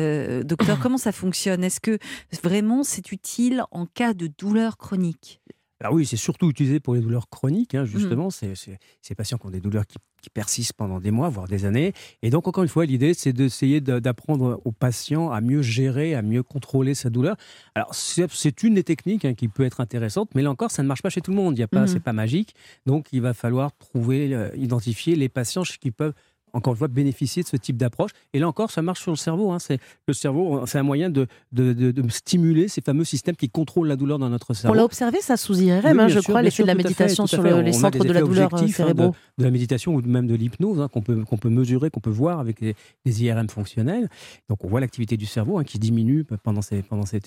docteur? 0.44 0.78
Comment 0.80 0.98
ça 0.98 1.12
fonctionne? 1.12 1.64
Est-ce 1.64 1.80
que 1.80 1.98
vraiment 2.42 2.82
c'est 2.82 3.12
utile 3.12 3.64
en 3.70 3.86
cas 3.86 4.14
de 4.14 4.26
douleur 4.26 4.76
chronique? 4.76 5.40
Alors 5.82 5.94
oui, 5.94 6.06
c'est 6.06 6.16
surtout 6.16 6.48
utilisé 6.48 6.80
pour 6.80 6.94
les 6.94 7.00
douleurs 7.00 7.28
chroniques, 7.28 7.74
Mmh. 7.74 7.78
hein, 7.78 7.84
justement. 7.84 8.30
C'est 8.30 8.54
c'est- 8.54 8.78
ces 9.00 9.14
patients 9.14 9.36
qui 9.36 9.46
ont 9.46 9.50
des 9.50 9.60
douleurs 9.60 9.86
qui, 9.86 9.96
qui 10.22 10.30
persistent 10.30 10.74
pendant 10.74 11.00
des 11.00 11.10
mois, 11.10 11.28
voire 11.28 11.48
des 11.48 11.64
années. 11.64 11.92
Et 12.22 12.30
donc, 12.30 12.46
encore 12.46 12.62
une 12.62 12.68
fois, 12.68 12.86
l'idée, 12.86 13.12
c'est 13.14 13.32
d'essayer 13.32 13.80
de- 13.80 13.98
d'apprendre 13.98 14.60
aux 14.64 14.70
patients 14.72 15.30
à 15.32 15.40
mieux 15.40 15.60
gérer, 15.62 16.14
à 16.14 16.22
mieux 16.22 16.44
contrôler 16.44 16.94
sa 16.94 17.10
douleur. 17.10 17.36
Alors, 17.74 17.94
c'est 17.94 18.30
c'est 18.32 18.62
une 18.62 18.74
des 18.74 18.84
techniques 18.84 19.24
hein, 19.24 19.34
qui 19.34 19.48
peut 19.48 19.64
être 19.64 19.80
intéressante, 19.80 20.30
mais 20.36 20.42
là 20.42 20.50
encore, 20.50 20.70
ça 20.70 20.82
ne 20.84 20.88
marche 20.88 21.02
pas 21.02 21.10
chez 21.10 21.20
tout 21.20 21.32
le 21.32 21.36
monde. 21.36 21.58
Il 21.58 21.60
y 21.60 21.64
a 21.64 21.68
pas, 21.68 21.80
Mhm. 21.82 21.86
C'est 21.88 22.00
pas 22.00 22.12
magique. 22.12 22.54
Donc, 22.86 23.08
il 23.12 23.20
va 23.20 23.34
falloir 23.34 23.76
trouver, 23.76 24.32
euh, 24.34 24.50
identifier 24.56 25.16
les 25.16 25.28
patients 25.28 25.62
qui 25.64 25.90
peuvent 25.90 26.14
encore 26.52 26.74
une 26.74 26.78
fois, 26.78 26.88
bénéficier 26.88 27.42
de 27.42 27.48
ce 27.48 27.56
type 27.56 27.76
d'approche. 27.76 28.10
Et 28.32 28.38
là 28.38 28.48
encore, 28.48 28.70
ça 28.70 28.82
marche 28.82 29.00
sur 29.00 29.10
le 29.12 29.16
cerveau. 29.16 29.52
hein. 29.52 29.58
C'est 29.58 29.78
le 30.06 30.14
cerveau, 30.14 30.66
c'est 30.66 30.78
un 30.78 30.82
moyen 30.82 31.10
de, 31.10 31.26
de, 31.52 31.72
de- 31.72 31.90
de 31.90 32.08
stimuler 32.10 32.68
ces 32.68 32.80
fameux 32.80 33.04
systèmes 33.04 33.36
qui 33.36 33.48
contrôlent 33.48 33.88
la 33.88 33.96
douleur 33.96 34.18
dans 34.18 34.28
notre 34.28 34.50
On 34.50 34.54
cerveau. 34.54 34.74
l'a 34.76 34.84
observé 34.84 35.18
ça 35.20 35.36
sous 35.36 35.58
IRM, 35.60 35.82
Oui, 35.84 36.00
hein, 36.00 36.08
je 36.08 36.20
sûr, 36.20 36.22
crois, 36.24 36.42
l'effet 36.42 36.62
de 36.62 36.66
la 36.66 36.74
fait, 36.74 36.82
méditation 36.82 37.26
sur 37.26 37.42
le- 37.42 37.54
On 37.54 37.60
les 37.60 37.72
centres 37.72 38.04
de 38.04 38.12
la 38.12 38.20
douleur 38.22 38.52
euh, 38.54 38.58
hein, 38.58 38.68
cérébraux. 38.68 39.14
de 39.38 39.44
la 39.44 39.50
méditation 39.50 39.94
ou 39.94 40.00
même 40.02 40.26
de 40.26 40.34
l'hypnose 40.34 40.86
qu'on 40.92 41.02
peut, 41.02 41.24
qu'on 41.24 41.36
peut 41.38 41.48
mesurer, 41.50 41.90
qu'on 41.90 42.00
peut 42.00 42.10
voir 42.10 42.38
avec 42.40 42.60
les, 42.60 42.74
les 43.04 43.24
IRM 43.24 43.48
fonctionnels. 43.48 44.08
Donc 44.48 44.64
on 44.64 44.68
voit 44.68 44.80
l'activité 44.80 45.16
du 45.16 45.26
cerveau 45.26 45.62
qui 45.62 45.78
diminue 45.78 46.24
pendant 46.42 46.62
ces, 46.62 46.82
pendant 46.82 47.06
ces, 47.06 47.20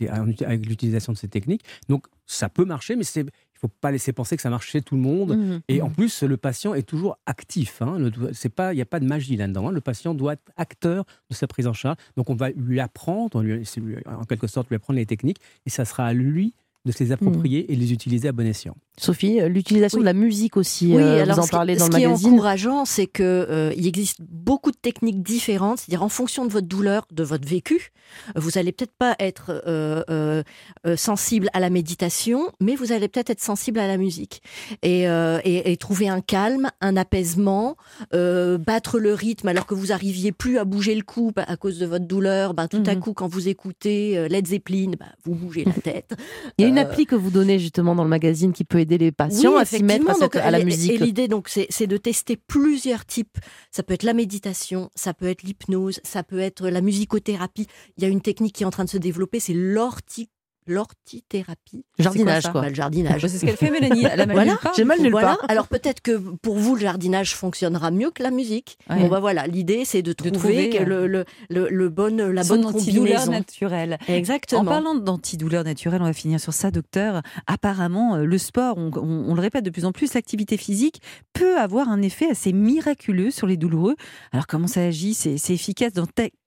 avec 0.46 0.66
l'utilisation 0.68 1.14
de 1.14 1.18
ces 1.18 1.28
techniques. 1.28 1.64
Donc 1.90 2.06
ça 2.26 2.50
peut 2.50 2.66
marcher, 2.66 2.96
mais 2.96 3.04
il 3.16 3.24
ne 3.26 3.30
faut 3.60 3.68
pas 3.68 3.92
laisser 3.92 4.12
penser 4.14 4.36
que 4.36 4.42
ça 4.42 4.50
marche 4.50 4.70
chez 4.70 4.82
tout 4.82 4.96
le 4.96 5.02
monde. 5.02 5.38
Mhm. 5.38 5.62
Et 5.68 5.82
en 5.82 5.90
plus, 5.90 6.24
le 6.24 6.38
patient 6.38 6.74
est 6.74 6.84
toujours 6.84 7.18
actif. 7.26 7.82
hein. 7.82 7.98
Le- 8.00 8.34
c'est 8.34 8.50
pas, 8.50 8.74
il 8.74 8.78
n'y 8.78 8.82
a 8.82 8.86
pas 8.86 9.00
de 9.00 9.06
magie 9.06 9.36
là-dedans. 9.38 9.70
hein. 9.70 9.72
Le 9.72 9.82
patient 9.82 10.14
doit 10.14 10.34
être 10.34 10.52
acteur 10.58 11.06
de 11.30 11.36
sa 11.36 11.48
prise 11.48 11.68
en 11.68 11.74
charge. 11.74 11.98
Donc, 12.18 12.30
on 12.30 12.36
va 12.36 12.50
lui 12.52 12.80
apprendre, 12.80 13.36
on 13.36 13.42
lui- 13.42 13.64
en 14.06 14.24
quelque 14.26 14.48
sorte, 14.48 14.70
lui 14.70 14.76
apprendre 14.76 14.98
les 14.98 15.06
techniques, 15.06 15.40
et 15.66 15.70
ça 15.70 15.86
sera 15.86 16.06
à 16.06 16.14
lui 16.14 16.54
de 16.86 16.92
se 16.92 17.04
les 17.04 17.12
approprier 17.12 17.72
et 17.72 17.76
les 17.76 17.92
utiliser 17.92 18.28
à 18.28 18.32
bon 18.32 18.46
escient. 18.46 18.76
Sophie, 18.98 19.42
euh, 19.42 19.50
l'utilisation 19.50 19.98
Oui. 19.98 20.04
de 20.04 20.06
la 20.06 20.14
musique 20.14 20.56
aussi, 20.56 20.88
Oui, 20.94 21.02
euh, 21.02 21.24
alors 21.24 21.36
vous 21.36 21.42
en 21.42 21.44
ce 21.44 21.48
qui- 21.50 21.52
parlez 21.56 21.76
dans 21.76 21.86
ce 21.86 21.90
le 21.92 21.98
qui 21.98 22.04
est 22.04 22.08
magazine. 22.08 22.34
encourageant, 22.34 22.86
c'est 22.86 23.08
que 23.08 23.24
euh, 23.24 23.74
il 23.76 23.88
existe 23.88 24.20
beaucoup 24.22 24.72
de 24.72 24.78
techniques 24.78 25.22
différentes, 25.24 25.80
c'est-à-dire 25.80 26.04
en 26.04 26.10
fonction 26.10 26.46
de 26.46 26.52
votre 26.52 26.68
douleur, 26.68 27.06
de 27.12 27.24
votre 27.24 27.48
vécu, 27.48 27.92
vous 28.36 28.58
allez 28.58 28.72
peut-être 28.72 28.94
pas 28.98 29.16
être 29.20 29.50
euh, 29.68 30.04
euh, 30.10 30.44
euh, 30.86 30.96
sensible 30.96 31.50
à 31.54 31.60
la 31.60 31.70
méditation, 31.70 32.52
mais 32.62 32.76
vous 32.76 32.92
allez 32.92 33.08
peut-être 33.08 33.32
être 33.32 33.42
sensible 33.42 33.80
à 33.80 33.88
la 33.88 33.98
musique 33.98 34.42
et, 34.84 35.10
euh, 35.10 35.40
et, 35.44 35.72
et 35.72 35.78
trouver 35.78 36.08
un 36.08 36.22
calme, 36.22 36.70
un 36.82 36.96
apaisement, 36.98 37.76
euh, 38.14 38.58
battre 38.58 39.00
le 39.00 39.14
rythme 39.14 39.48
alors 39.48 39.66
que 39.66 39.74
vous 39.74 39.92
arriviez 39.92 40.32
plus 40.32 40.58
à 40.58 40.66
bouger 40.66 40.94
le 40.96 41.02
cou 41.02 41.32
bah, 41.36 41.44
à 41.48 41.58
cause 41.58 41.80
de 41.80 41.86
votre 41.86 42.06
douleur. 42.06 42.54
Bah, 42.54 42.68
tout 42.68 42.84
à 42.86 42.94
Mhm. 42.96 43.00
coup, 43.02 43.14
quand 43.14 43.28
vous 43.28 43.48
écoutez 43.48 44.18
euh, 44.18 44.28
Led 44.28 44.48
Zeppelin, 44.48 44.92
bah, 45.00 45.08
vous 45.26 45.34
bougez 45.36 45.66
la 45.66 45.74
tête. 45.74 46.14
Il 46.58 46.62
y 46.62 46.66
a 46.66 46.68
une 46.70 46.75
Euh, 46.78 46.82
appli 46.82 47.06
que 47.06 47.16
vous 47.16 47.30
donnez 47.30 47.60
justement 47.60 47.96
dans 47.96 48.04
le 48.04 48.10
magazine 48.10 48.54
qui 48.54 48.64
peut 48.64 48.80
aider 48.80 48.98
les 48.98 49.12
patients 49.12 49.56
à 49.58 49.66
s'y 49.66 49.84
mettre 49.84 50.08
à, 50.10 50.12
effectivement. 50.12 50.14
cette- 50.14 50.22
Donc, 50.22 50.36
à 50.36 50.52
la 50.52 50.64
musique. 50.64 50.92
Et 50.92 50.98
l'idée, 50.98 51.28
donc, 51.28 51.48
c'est 51.50 51.68
c'est 51.70 51.88
de 51.88 51.98
tester 51.98 52.38
plusieurs 52.38 53.06
types. 53.06 53.38
Ça 53.72 53.84
peut 53.84 53.94
être 53.94 54.04
la 54.04 54.14
méditation, 54.14 54.90
ça 54.96 55.14
peut 55.14 55.28
être 55.28 55.44
l'hypnose, 55.44 56.00
ça 56.04 56.24
peut 56.24 56.40
être 56.40 56.68
la 56.70 56.82
musicothérapie. 56.82 57.68
Il 57.98 58.04
y 58.04 58.06
a 58.06 58.10
une 58.10 58.22
technique 58.22 58.56
qui 58.56 58.64
est 58.64 58.66
en 58.66 58.72
train 58.72 58.86
de 58.86 58.90
se 58.90 58.98
développer, 58.98 59.40
c'est 59.40 59.54
l'orti 59.54 60.30
l'ortithérapie. 60.68 61.86
Jardinage, 62.00 62.44
C'est 62.44 62.52
quoi. 62.52 62.62
Bah, 62.62 62.70
le 62.70 62.76
jardinage. 62.76 63.22
C'est 63.22 63.38
ce 63.38 63.46
qu'elle 63.46 63.58
fait, 63.58 63.70
Mélanie. 63.70 64.06
Elle 64.12 64.22
a 64.22 64.26
mal 64.26 64.36
Voilà, 64.36 64.52
nulle 64.52 64.60
part, 64.62 64.74
j'ai 64.76 64.84
mal 64.84 65.02
nulle 65.02 65.12
Voilà. 65.12 65.36
part. 65.38 65.46
Alors 65.50 65.68
peut-être 65.68 66.02
que 66.02 66.18
pour 66.18 66.58
vous 66.58 66.76
le 66.76 66.82
jardinage 66.82 67.36
fonctionnera 67.36 67.92
mieux 67.92 68.12
que 68.12 68.24
la 68.24 68.32
musique. 68.32 68.78
Ouais. 68.90 69.00
Bon 69.00 69.08
bah 69.08 69.20
voilà, 69.20 69.48
l'idée 69.48 69.84
c'est 69.86 70.02
de 70.02 70.14
trouver, 70.14 70.80
euh, 70.82 70.86
le, 70.86 71.08
le, 71.08 71.26
le, 71.50 71.70
le 71.70 71.90
bon, 71.90 72.18
la 72.32 72.44
Son 72.44 72.56
bonne 72.56 72.66
antidouleur 72.66 73.20
combinaison. 73.22 73.32
naturelle. 73.32 73.98
Exactement. 74.08 74.62
En 74.62 74.66
parlant 74.66 74.96
d'antidouleur 74.96 75.64
naturelle, 75.64 76.02
on 76.02 76.06
va 76.06 76.14
finir 76.14 76.40
sur 76.40 76.54
ça, 76.54 76.72
docteur. 76.72 77.22
Apparemment, 77.48 78.16
euh, 78.16 78.26
le 78.26 78.38
sport, 78.38 78.78
on, 78.78 78.92
on- 78.96 79.26
on 79.32 79.36
le 79.36 79.42
répète 79.42 79.64
de 79.66 79.70
plus 79.70 79.86
en 79.86 79.92
plus, 79.92 80.14
l'activité 80.14 80.58
physique 80.58 81.02
peut 81.34 81.58
avoir 81.58 81.90
un 81.90 82.02
effet 82.02 82.30
assez 82.30 82.54
miraculeux 82.54 83.32
sur 83.32 83.48
les 83.48 83.58
douloureux. 83.58 83.96
Alors, 84.32 84.48
comment 84.48 84.68
ça 84.68 84.82
agit? 84.82 85.14
C'est 85.14 85.36
efficace 85.54 85.94
dans 85.94 86.06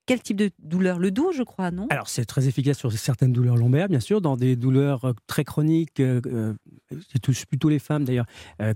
quel 0.09 0.23
type 0.23 0.39
de 0.39 0.51
douleur 0.59 0.99
Le 0.99 1.11
dos, 1.11 1.33
je 1.33 1.43
crois, 1.43 1.71
non 1.71 1.87
Alors, 1.91 2.09
c'est 2.09 2.25
très 2.25 2.49
efficace 2.49 2.79
sur 2.79 2.91
certaines 2.91 3.31
douleurs 3.31 3.57
lombaires, 3.59 3.89
bien 3.89 4.01
sûr, 4.01 4.23
dans 4.23 4.39
des 4.39 4.57
douleurs 4.57 5.05
euh, 5.05 5.13
très 5.27 5.45
chroniques, 5.45 6.01
euh, 6.01 6.23
euh, 6.27 6.55
qui 7.11 7.21
touchent 7.21 7.45
plutôt 7.45 7.69
les 7.69 7.79
femmes 7.79 8.05
d'ailleurs, 8.05 8.25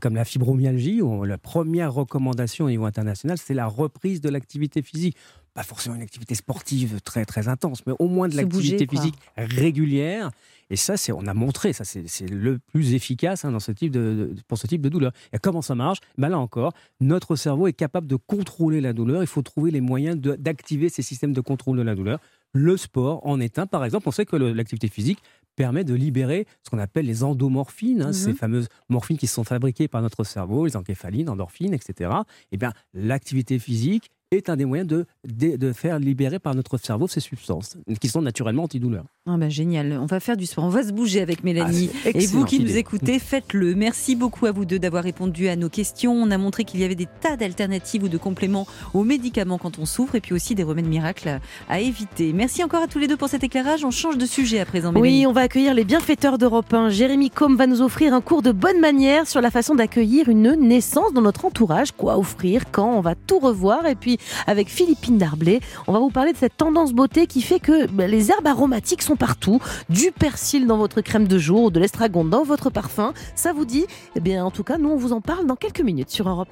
comme 0.03 0.15
la 0.15 0.27
fibromyalgie, 0.27 1.01
où 1.01 1.25
la 1.25 1.39
première 1.39 1.95
recommandation 1.95 2.67
au 2.67 2.69
niveau 2.69 2.85
international, 2.85 3.39
c'est 3.39 3.55
la 3.55 3.67
reprise 3.67 4.21
de 4.21 4.29
l'activité 4.29 4.83
physique. 4.83 5.17
Pas 5.55 5.63
forcément 5.63 5.97
une 5.97 6.03
activité 6.03 6.35
sportive 6.35 7.01
très, 7.03 7.25
très 7.27 7.49
intense, 7.49 7.85
mais 7.87 7.93
au 7.99 8.09
moins 8.09 8.29
de 8.29 8.37
l'activité 8.37 8.87
quoi. 8.87 8.99
physique 9.01 9.17
régulière. 9.37 10.31
Et 10.71 10.77
ça, 10.77 10.97
c'est, 10.97 11.13
on 11.13 11.27
a 11.27 11.35
montré, 11.35 11.75
ça 11.75 11.85
c'est, 11.85 12.27
le 12.31 12.59
plus 12.59 12.95
efficace 12.95 13.45
hein, 13.45 13.53
dans 13.53 13.61
ce 13.61 13.73
type 13.73 13.93
de, 13.93 14.35
pour 14.49 14.57
ce 14.57 14.67
type 14.67 14.81
de 14.81 14.89
douleur. 14.89 15.13
Et 15.35 15.39
comment 15.39 15.61
ça 15.61 15.75
marche? 15.75 15.99
Ben 16.17 16.31
Là 16.31 16.39
encore, 16.39 16.73
notre 17.01 17.37
cerveau 17.37 17.67
est 17.67 17.75
capable 17.75 18.07
de 18.07 18.17
contrôler 18.17 18.81
la 18.81 18.95
douleur. 18.95 19.23
Il 19.23 19.27
faut 19.27 19.43
trouver 19.43 19.71
les 19.71 19.83
moyens 19.83 20.17
d'activer 20.19 20.89
ces 20.89 21.03
systèmes 21.03 21.35
de 21.35 21.43
contrôle 21.43 21.77
de 21.77 21.83
la 21.83 21.95
douleur. 21.95 22.19
Le 22.55 22.79
sport 22.79 23.27
en 23.27 23.39
est 23.41 23.59
un. 23.59 23.67
Par 23.67 23.85
exemple, 23.85 24.09
on 24.09 24.13
sait 24.13 24.25
que 24.25 24.37
l'activité 24.37 24.89
physique 24.89 25.23
permet 25.57 25.85
de 25.85 25.93
libérer 25.93 26.47
ce 26.63 26.71
qu'on 26.71 26.79
appelle 26.79 27.05
les 27.05 27.23
endomorphines, 27.23 28.01
hein, 28.01 28.07
Mhm. 28.09 28.13
ces 28.15 28.33
fameuses 28.33 28.69
morphines 28.89 29.19
qui 29.19 29.27
sont 29.27 29.45
fabriquées 29.45 29.89
par 29.89 30.01
notre 30.01 30.25
cerveau, 30.25 30.65
les 30.65 30.77
encéphalines, 30.77 31.29
endorphines, 31.29 31.75
etc. 31.75 32.11
Eh 32.51 32.57
bien, 32.57 32.73
l'activité 32.95 33.59
physique 33.59 34.11
est 34.33 34.49
un 34.49 34.57
des 34.57 34.65
moyens 34.65 34.89
de, 34.89 35.07
de, 35.27 35.57
de 35.57 35.73
faire 35.73 35.99
libérer 35.99 36.39
par 36.39 36.55
notre 36.55 36.79
cerveau 36.79 37.07
ces 37.07 37.21
substances 37.21 37.77
qui 38.01 38.09
sont 38.09 38.23
naturellement 38.23 38.65
antidouleurs. 38.65 39.05
Ah 39.27 39.37
bah 39.37 39.49
génial, 39.49 39.99
on 40.01 40.07
va 40.07 40.19
faire 40.19 40.37
du 40.37 40.47
sport, 40.47 40.65
on 40.65 40.69
va 40.69 40.83
se 40.83 40.93
bouger 40.93 41.21
avec 41.21 41.45
Mélanie. 41.45 41.91
Ah, 42.05 42.11
et 42.15 42.27
vous 42.27 42.45
qui 42.45 42.59
nous 42.59 42.77
écoutez, 42.77 43.19
faites-le. 43.19 43.75
Merci 43.75 44.17
beaucoup 44.17 44.47
à 44.47 44.53
vous 44.53 44.65
deux 44.65 44.79
d'avoir 44.79 45.05
répondu 45.05 45.49
à 45.49 45.55
nos 45.57 45.69
questions. 45.69 46.13
On 46.13 46.31
a 46.31 46.39
montré 46.39 46.65
qu'il 46.65 46.81
y 46.81 46.85
avait 46.85 46.95
des 46.95 47.07
tas 47.21 47.37
d'alternatives 47.37 48.03
ou 48.05 48.09
de 48.09 48.19
compléments 48.19 48.67
aux 48.95 49.05
médicaments 49.05 49.59
quand 49.59 49.79
on 49.79 49.87
souffre 49.87 50.17
et 50.17 50.21
puis 50.21 50.35
aussi 50.35 50.55
des 50.55 50.65
remèdes 50.65 50.89
miracles 50.89 51.39
à 51.69 51.81
éviter. 51.81 52.33
Merci 52.33 52.65
encore 52.65 52.83
à 52.83 52.89
tous 52.89 52.99
les 52.99 53.07
deux 53.07 53.17
pour 53.17 53.29
cet 53.29 53.45
éclairage. 53.45 53.85
On 53.85 53.91
change 53.91 54.19
de 54.19 54.27
sujet 54.27 54.59
à 54.61 54.65
présent, 54.65 54.93
Mélanie. 54.93 55.21
Oui, 55.21 55.27
on 55.27 55.33
va 55.33 55.43
accueillir 55.43 55.75
les 55.75 55.85
bienfaiteurs 55.85 56.39
d'Europe 56.39 56.73
1. 56.73 56.89
Jérémy 56.89 57.31
Combe 57.31 57.57
va 57.57 57.67
nous 57.67 57.83
offrir 57.83 58.15
un 58.15 58.21
cours 58.21 58.43
de 58.43 58.51
bonne 58.51 58.81
manière 58.81 59.29
sur 59.29 59.41
la 59.41 59.51
façon 59.51 59.75
d'accueillir 59.75 60.29
une 60.29 60.55
naissance 60.57 61.13
dans 61.13 61.23
notre 61.23 61.45
entourage. 61.45 61.93
Quoi 61.93 62.19
offrir, 62.19 62.71
quand, 62.73 62.97
on 62.97 63.01
va 63.01 63.15
tout 63.15 63.39
revoir. 63.39 63.87
Et 63.87 63.95
puis, 63.95 64.19
avec 64.47 64.69
Philippine 64.69 65.19
Darblay, 65.19 65.61
on 65.87 65.93
va 65.93 65.99
vous 65.99 66.11
parler 66.11 66.33
de 66.33 66.39
cette 66.39 66.57
tendance 66.57 66.93
beauté 66.93 67.27
qui 67.27 67.43
fait 67.43 67.61
que 67.61 67.87
bah, 67.87 68.07
les 68.07 68.31
herbes 68.31 68.47
aromatiques 68.47 69.03
sont 69.03 69.17
partout. 69.17 69.61
Du 69.89 70.13
persil 70.13 70.67
dans 70.67 70.77
votre 70.77 71.01
crème 71.01 71.29
de 71.29 71.39
jour, 71.39 71.71
de 71.71 71.81
l'estragon 71.81 72.25
dans 72.25 72.43
votre 72.43 72.71
parfum. 72.71 73.13
Ça 73.35 73.53
vous 73.53 73.65
dit? 73.65 73.87
Eh 74.17 74.21
bien, 74.21 74.45
en 74.45 74.51
tout 74.51 74.65
cas, 74.65 74.79
nous, 74.79 74.91
on 74.91 74.97
vous 74.97 75.13
en 75.13 75.21
parle 75.21 75.47
dans 75.47 75.57
quelques 75.57 75.81
minutes 75.81 76.11
sur 76.11 76.29
Europe 76.29 76.49
1. 76.49 76.51